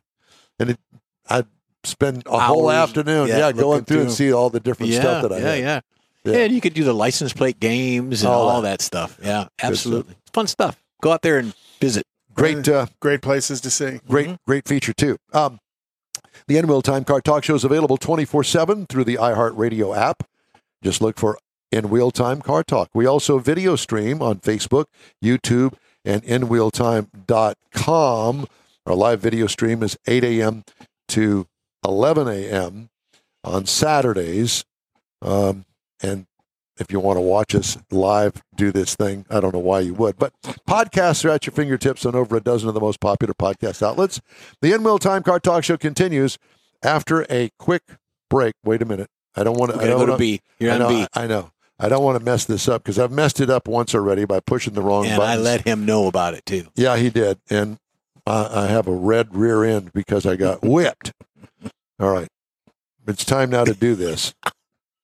and 0.60 0.70
it, 0.70 0.80
I'd 1.28 1.48
spend 1.84 2.24
a 2.28 2.40
whole 2.40 2.72
afternoon, 2.72 3.28
yeah, 3.28 3.38
yeah, 3.40 3.52
going 3.52 3.64
looking 3.80 3.86
through 3.86 3.98
and 4.02 4.10
through. 4.10 4.16
see 4.28 4.32
all 4.32 4.50
the 4.52 4.60
different 4.60 4.92
Yeah, 4.92 5.00
stuff 5.02 5.22
that 5.24 5.32
I 5.34 5.38
yeah, 5.40 5.44
had. 5.44 5.60
yeah, 5.60 5.80
Yeah. 6.24 6.32
yeah. 6.34 6.44
And 6.46 6.54
you 6.54 6.62
could 6.62 6.76
do 6.76 6.84
the 6.84 6.94
license 6.94 7.34
plate 7.34 7.60
games 7.60 8.22
and 8.22 8.32
All 8.32 8.48
all, 8.48 8.62
that. 8.62 8.80
that. 8.80 8.82
stuff. 8.82 9.18
Yeah, 9.22 9.48
absolutely. 9.62 10.14
It's 10.22 10.32
fun 10.32 10.46
stuff. 10.48 10.82
Go 11.02 11.12
out 11.12 11.24
there 11.24 11.40
and 11.40 11.54
visit. 11.82 12.06
Great, 12.34 12.70
uh, 12.70 12.86
Great 13.02 13.22
places 13.22 13.60
to 13.62 13.70
see. 13.72 14.00
great, 14.08 14.28
Mm-hmm. 14.28 14.36
great 14.48 14.68
feature 14.68 14.94
too. 14.94 15.18
Um, 15.34 15.60
the 16.48 16.58
N 16.58 16.82
Time 16.82 17.04
Car 17.04 17.22
Talk 17.22 17.44
Show 17.44 17.56
is 17.56 17.64
available 17.64 17.98
twenty 17.98 18.26
four 18.26 18.44
seven 18.44 18.86
through 18.86 19.06
the 19.06 19.16
iHeartRadio 19.16 19.96
app. 19.96 20.24
Just 20.84 21.02
look 21.02 21.18
for 21.18 21.38
In 21.72 22.12
Time 22.12 22.42
Car 22.42 22.64
Talk. 22.64 22.90
We 22.94 23.06
also 23.06 23.40
video 23.40 23.76
stream 23.76 24.22
on 24.22 24.40
Facebook, 24.40 24.86
YouTube, 25.24 25.74
and 26.04 26.24
InWheelTime.com. 26.24 28.48
Our 28.86 28.96
live 28.96 29.22
video 29.22 29.48
stream 29.48 29.84
is 29.84 29.98
8 30.08 30.24
a.m. 30.24 30.64
to 31.10 31.46
11 31.86 32.28
a.m. 32.28 32.90
on 33.44 33.68
Saturdays. 33.68 34.66
Um, 35.22 35.66
and 36.02 36.26
if 36.82 36.92
you 36.92 37.00
want 37.00 37.18
to 37.18 37.22
watch 37.22 37.56
us 37.56 37.78
live 37.92 38.42
do 38.56 38.72
this 38.72 38.96
thing, 38.96 39.26
I 39.30 39.40
don't 39.40 39.54
know 39.54 39.60
why 39.60 39.80
you 39.82 39.94
would, 39.94 40.18
but 40.18 40.34
podcasts 40.68 41.24
are 41.24 41.30
at 41.30 41.46
your 41.46 41.54
fingertips 41.54 42.06
on 42.06 42.16
over 42.16 42.36
a 42.36 42.42
dozen 42.42 42.68
of 42.68 42.74
the 42.74 42.82
most 42.82 43.00
popular 43.00 43.34
podcast 43.34 43.82
outlets. 43.82 44.20
The 44.62 44.74
In 44.74 44.84
Wheel 44.84 44.98
Time 45.00 45.24
Car 45.24 45.40
Talk 45.40 45.64
Show 45.64 45.78
continues 45.78 46.38
after 46.84 47.26
a 47.30 47.50
quick 47.60 47.84
break. 48.30 48.56
Wait 48.66 48.82
a 48.82 48.86
minute. 48.86 49.08
I 49.36 49.44
don't 49.44 49.58
want 49.58 49.72
to. 49.74 49.78
I 49.80 49.86
don't 49.88 50.00
go 50.00 50.06
to 50.08 50.12
wanna- 50.14 50.18
B. 50.18 50.42
You're 50.60 50.72
I 50.72 50.76
on 50.76 50.80
know, 50.82 50.90
B. 50.90 51.08
I, 51.14 51.24
I 51.24 51.28
know. 51.28 51.52
I 51.80 51.90
don't 51.90 52.04
want 52.04 52.20
to 52.20 52.24
mess 52.24 52.46
this 52.46 52.68
up 52.68 52.84
because 52.84 53.00
I've 53.00 53.12
messed 53.12 53.40
it 53.40 53.50
up 53.50 53.68
once 53.68 53.96
already 53.96 54.26
by 54.26 54.40
pushing 54.40 54.74
the 54.74 54.82
wrong 54.82 55.04
button. 55.04 55.14
And 55.14 55.20
buttons. 55.20 55.48
I 55.48 55.52
let 55.52 55.62
him 55.68 55.86
know 55.86 56.08
about 56.08 56.34
it 56.34 56.46
too. 56.46 56.68
Yeah, 56.76 56.98
he 56.98 57.10
did, 57.10 57.40
and 57.50 57.78
I, 58.28 58.66
I 58.66 58.68
have 58.68 58.88
a 58.88 58.94
red 58.94 59.36
rear 59.36 59.64
end 59.64 59.94
because 59.94 60.26
I 60.26 60.36
got 60.36 60.62
whipped. 60.64 61.12
All 62.00 62.12
right, 62.12 62.28
it's 63.08 63.24
time 63.26 63.50
now 63.50 63.64
to 63.64 63.74
do 63.74 63.96
this. 63.96 64.34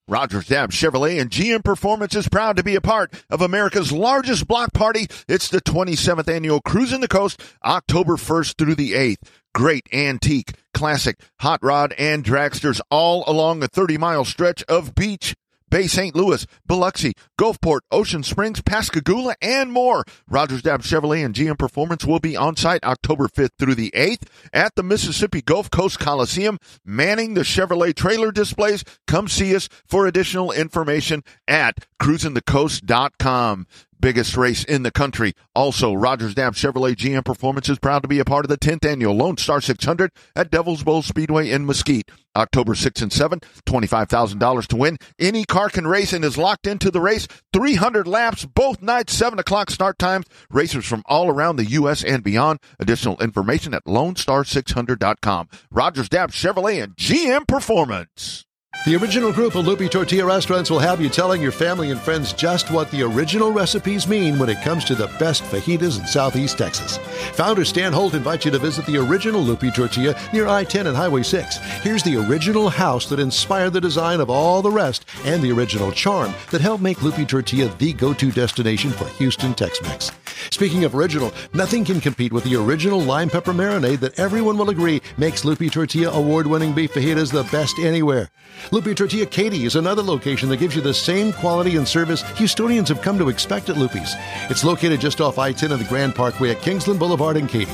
Rogers 0.09 0.47
Dabbs 0.47 0.73
Chevrolet 0.73 1.19
and 1.19 1.29
GM 1.29 1.65
Performance 1.65 2.15
is 2.15 2.29
proud 2.29 2.55
to 2.55 2.63
be 2.63 2.75
a 2.75 2.81
part 2.81 3.13
of 3.29 3.41
America's 3.41 3.91
largest 3.91 4.47
block 4.47 4.71
party. 4.71 5.07
It's 5.27 5.49
the 5.49 5.59
27th 5.59 6.33
annual 6.33 6.61
Cruising 6.61 7.01
the 7.01 7.09
Coast, 7.09 7.41
October 7.65 8.15
1st 8.15 8.57
through 8.57 8.75
the 8.75 8.93
8th. 8.93 9.27
Great 9.53 9.85
antique, 9.91 10.53
classic, 10.73 11.19
hot 11.41 11.59
rod, 11.61 11.93
and 11.97 12.23
dragsters 12.23 12.79
all 12.89 13.25
along 13.27 13.61
a 13.61 13.67
30 13.67 13.97
mile 13.97 14.23
stretch 14.23 14.63
of 14.69 14.95
beach. 14.95 15.35
Bay 15.69 15.88
St. 15.88 16.15
Louis, 16.15 16.45
Biloxi, 16.65 17.13
Gulfport, 17.39 17.82
Ocean 17.91 18.23
Springs, 18.23 18.62
Pascagoula, 18.62 19.36
and 19.41 19.71
more. 19.71 20.06
Rogers 20.30 20.62
Dabbs 20.62 20.89
Chevrolet 20.89 21.25
and 21.25 21.36
GM 21.36 21.58
Performance 21.58 22.06
will 22.06 22.19
be 22.19 22.36
on 22.36 22.56
site 22.56 22.84
October 22.84 23.27
5th 23.27 23.51
through 23.60 23.75
the 23.75 23.91
8th 23.95 24.23
at 24.53 24.75
the 24.75 24.84
Mississippi 24.84 25.41
Gulf 25.41 25.69
Coast 25.69 25.99
Coliseum, 25.99 26.60
manning 26.86 27.34
the 27.34 27.41
Chevrolet 27.41 27.95
trailer 27.95 28.32
displays. 28.32 28.84
Come 29.08 29.27
see 29.27 29.56
us 29.56 29.67
for 29.86 30.08
additional 30.08 30.51
information 30.51 31.23
at 31.47 31.86
cruisingthecoast.com. 32.01 33.67
Biggest 33.99 34.38
race 34.38 34.63
in 34.63 34.83
the 34.83 34.91
country. 34.91 35.33
Also, 35.55 35.93
Rogers 35.93 36.36
Dabbs 36.36 36.62
Chevrolet 36.62 36.95
GM 36.95 37.25
Performance 37.25 37.67
is 37.69 37.79
proud 37.79 38.03
to 38.03 38.07
be 38.07 38.19
a 38.19 38.25
part 38.25 38.45
of 38.45 38.49
the 38.49 38.57
10th 38.57 38.86
annual 38.86 39.15
Lone 39.15 39.38
Star 39.38 39.60
600 39.60 40.12
at 40.36 40.51
Devil's 40.51 40.83
Bowl 40.83 41.01
Speedway 41.01 41.49
in 41.49 41.65
Mesquite. 41.65 42.12
October 42.36 42.73
6th 42.73 43.01
and 43.01 43.12
7th, 43.12 43.43
$25,000 43.65 44.67
to 44.67 44.75
win. 44.75 44.97
Any 45.19 45.43
car 45.43 45.69
can 45.69 45.88
race 45.88 46.13
and 46.13 46.23
is 46.23 46.38
locked 46.38 46.67
into 46.67 46.91
the 46.91 47.01
race. 47.01 47.27
300 47.51 48.07
laps 48.07 48.45
both 48.45 48.81
nights, 48.81 49.13
7 49.13 49.39
o'clock 49.39 49.71
start 49.71 49.97
times. 49.97 50.25
Racers 50.49 50.86
from 50.86 51.01
all 51.07 51.29
around 51.29 51.55
the 51.55 51.65
U.S. 51.65 52.03
and 52.03 52.23
beyond. 52.23 52.60
Additional 52.79 53.17
information 53.19 53.73
at 53.73 53.86
LoneStar600.com. 53.86 55.49
Rogers 55.71 56.10
Dabbs 56.10 56.36
Chevrolet 56.36 56.83
and 56.83 56.95
GM 56.95 57.47
Performance. 57.47 58.46
The 58.88 58.95
original 58.95 59.34
group 59.34 59.56
of 59.56 59.67
Lupe 59.67 59.91
Tortilla 59.91 60.26
restaurants 60.26 60.69
will 60.69 60.80
have 60.80 61.02
you 61.02 61.10
telling 61.10 61.41
your 61.41 61.52
family 61.52 61.91
and 61.91 62.00
friends 62.00 62.32
just 62.32 62.71
what 62.71 62.89
the 62.89 63.04
original 63.04 63.52
recipes 63.52 64.08
mean 64.08 64.39
when 64.39 64.47
it 64.47 64.62
comes 64.62 64.86
to 64.86 64.95
the 64.95 65.08
best 65.19 65.43
fajitas 65.43 66.00
in 66.00 66.08
Southeast 66.08 66.58
Texas. 66.58 66.95
Founder 67.34 67.65
Stan 67.65 67.91
Holt 67.91 68.13
invites 68.13 68.45
you 68.45 68.52
to 68.52 68.60
visit 68.60 68.86
the 68.86 68.95
original 68.95 69.41
Lupe 69.41 69.76
Tortilla 69.76 70.17
near 70.32 70.47
I 70.47 70.63
10 70.63 70.88
and 70.88 70.95
Highway 70.95 71.23
6. 71.23 71.58
Here's 71.82 72.02
the 72.02 72.15
original 72.15 72.69
house 72.69 73.08
that 73.08 73.19
inspired 73.19 73.73
the 73.73 73.82
design 73.82 74.21
of 74.21 74.30
all 74.30 74.62
the 74.62 74.71
rest 74.71 75.04
and 75.26 75.43
the 75.43 75.52
original 75.52 75.91
charm 75.91 76.34
that 76.52 76.62
helped 76.62 76.82
make 76.82 77.02
Lupe 77.02 77.28
Tortilla 77.28 77.67
the 77.80 77.91
go 77.91 78.13
to 78.13 78.32
destination 78.32 78.91
for 78.91 79.10
Houston 79.17 79.54
Tex 79.54 79.82
Mex. 79.82 80.13
Speaking 80.50 80.86
of 80.86 80.95
original, 80.95 81.34
nothing 81.54 81.84
can 81.84 82.00
compete 82.00 82.32
with 82.32 82.45
the 82.45 82.56
original 82.56 83.02
lime 83.02 83.30
pepper 83.30 83.52
marinade 83.52 84.00
that 84.00 84.17
everyone 84.17 84.58
will 84.58 84.69
agree 84.69 85.02
makes 85.17 85.43
Lupe 85.43 85.69
Tortilla 85.73 86.12
award 86.12 86.47
winning 86.47 86.71
beef 86.71 86.93
fajitas 86.93 87.34
the 87.34 87.43
best 87.52 87.80
anywhere. 87.80 88.30
Lupe 88.77 88.95
Tortilla 88.95 89.25
Katy 89.25 89.65
is 89.65 89.75
another 89.75 90.03
location 90.03 90.49
that 90.49 90.57
gives 90.57 90.75
you 90.75 90.83
the 90.83 90.93
same 90.93 91.33
quality 91.33 91.77
and 91.77 91.87
service 91.87 92.21
Houstonians 92.21 92.87
have 92.89 93.01
come 93.01 93.17
to 93.17 93.27
expect 93.27 93.69
at 93.69 93.75
Lupe's. 93.75 94.13
It's 94.51 94.63
located 94.63 95.01
just 95.01 95.19
off 95.19 95.39
I 95.39 95.51
10 95.51 95.71
and 95.71 95.81
the 95.81 95.89
Grand 95.89 96.13
Parkway 96.13 96.51
at 96.51 96.61
Kingsland 96.61 96.99
Boulevard 96.99 97.37
in 97.37 97.47
Katy. 97.47 97.71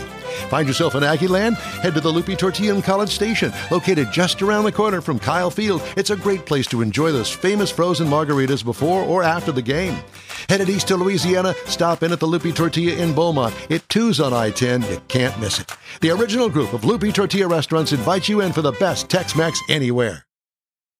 Find 0.48 0.66
yourself 0.66 0.96
in 0.96 1.04
Aggieland? 1.04 1.58
Head 1.82 1.94
to 1.96 2.00
the 2.00 2.08
Lupe 2.08 2.38
Tortilla 2.38 2.74
and 2.74 2.82
College 2.82 3.10
Station, 3.10 3.52
located 3.70 4.14
just 4.14 4.42
around 4.42 4.64
the 4.64 4.72
corner 4.72 5.02
from 5.02 5.20
Kyle 5.20 5.52
Field. 5.52 5.82
It's 5.98 6.10
a 6.10 6.16
great 6.16 6.46
place 6.46 6.68
to 6.68 6.82
enjoy 6.82 7.12
those 7.12 7.30
famous 7.30 7.70
frozen 7.70 8.08
margaritas 8.08 8.64
before 8.64 9.04
or 9.04 9.24
after 9.24 9.52
the 9.52 9.62
game. 9.62 9.98
Headed 10.48 10.70
east 10.70 10.88
to 10.88 10.96
Louisiana, 10.96 11.54
stop 11.66 12.04
in 12.04 12.14
at 12.14 12.22
the 12.22 12.28
Lupe 12.28 12.56
Tortilla 12.56 12.96
in 12.96 13.14
Beaumont. 13.14 13.54
It 13.68 13.90
too's 13.90 14.22
on 14.22 14.32
I 14.32 14.52
10. 14.52 14.84
You 14.84 15.02
can't 15.10 15.38
miss 15.42 15.60
it. 15.60 15.70
The 16.00 16.12
original 16.12 16.48
group 16.48 16.72
of 16.72 16.86
Lupe 16.86 17.14
Tortilla 17.14 17.50
restaurants 17.50 17.92
invites 17.92 18.30
you 18.30 18.40
in 18.40 18.54
for 18.54 18.62
the 18.62 18.72
best 18.72 19.10
Tex 19.10 19.36
Mex 19.36 19.60
anywhere. 19.68 20.26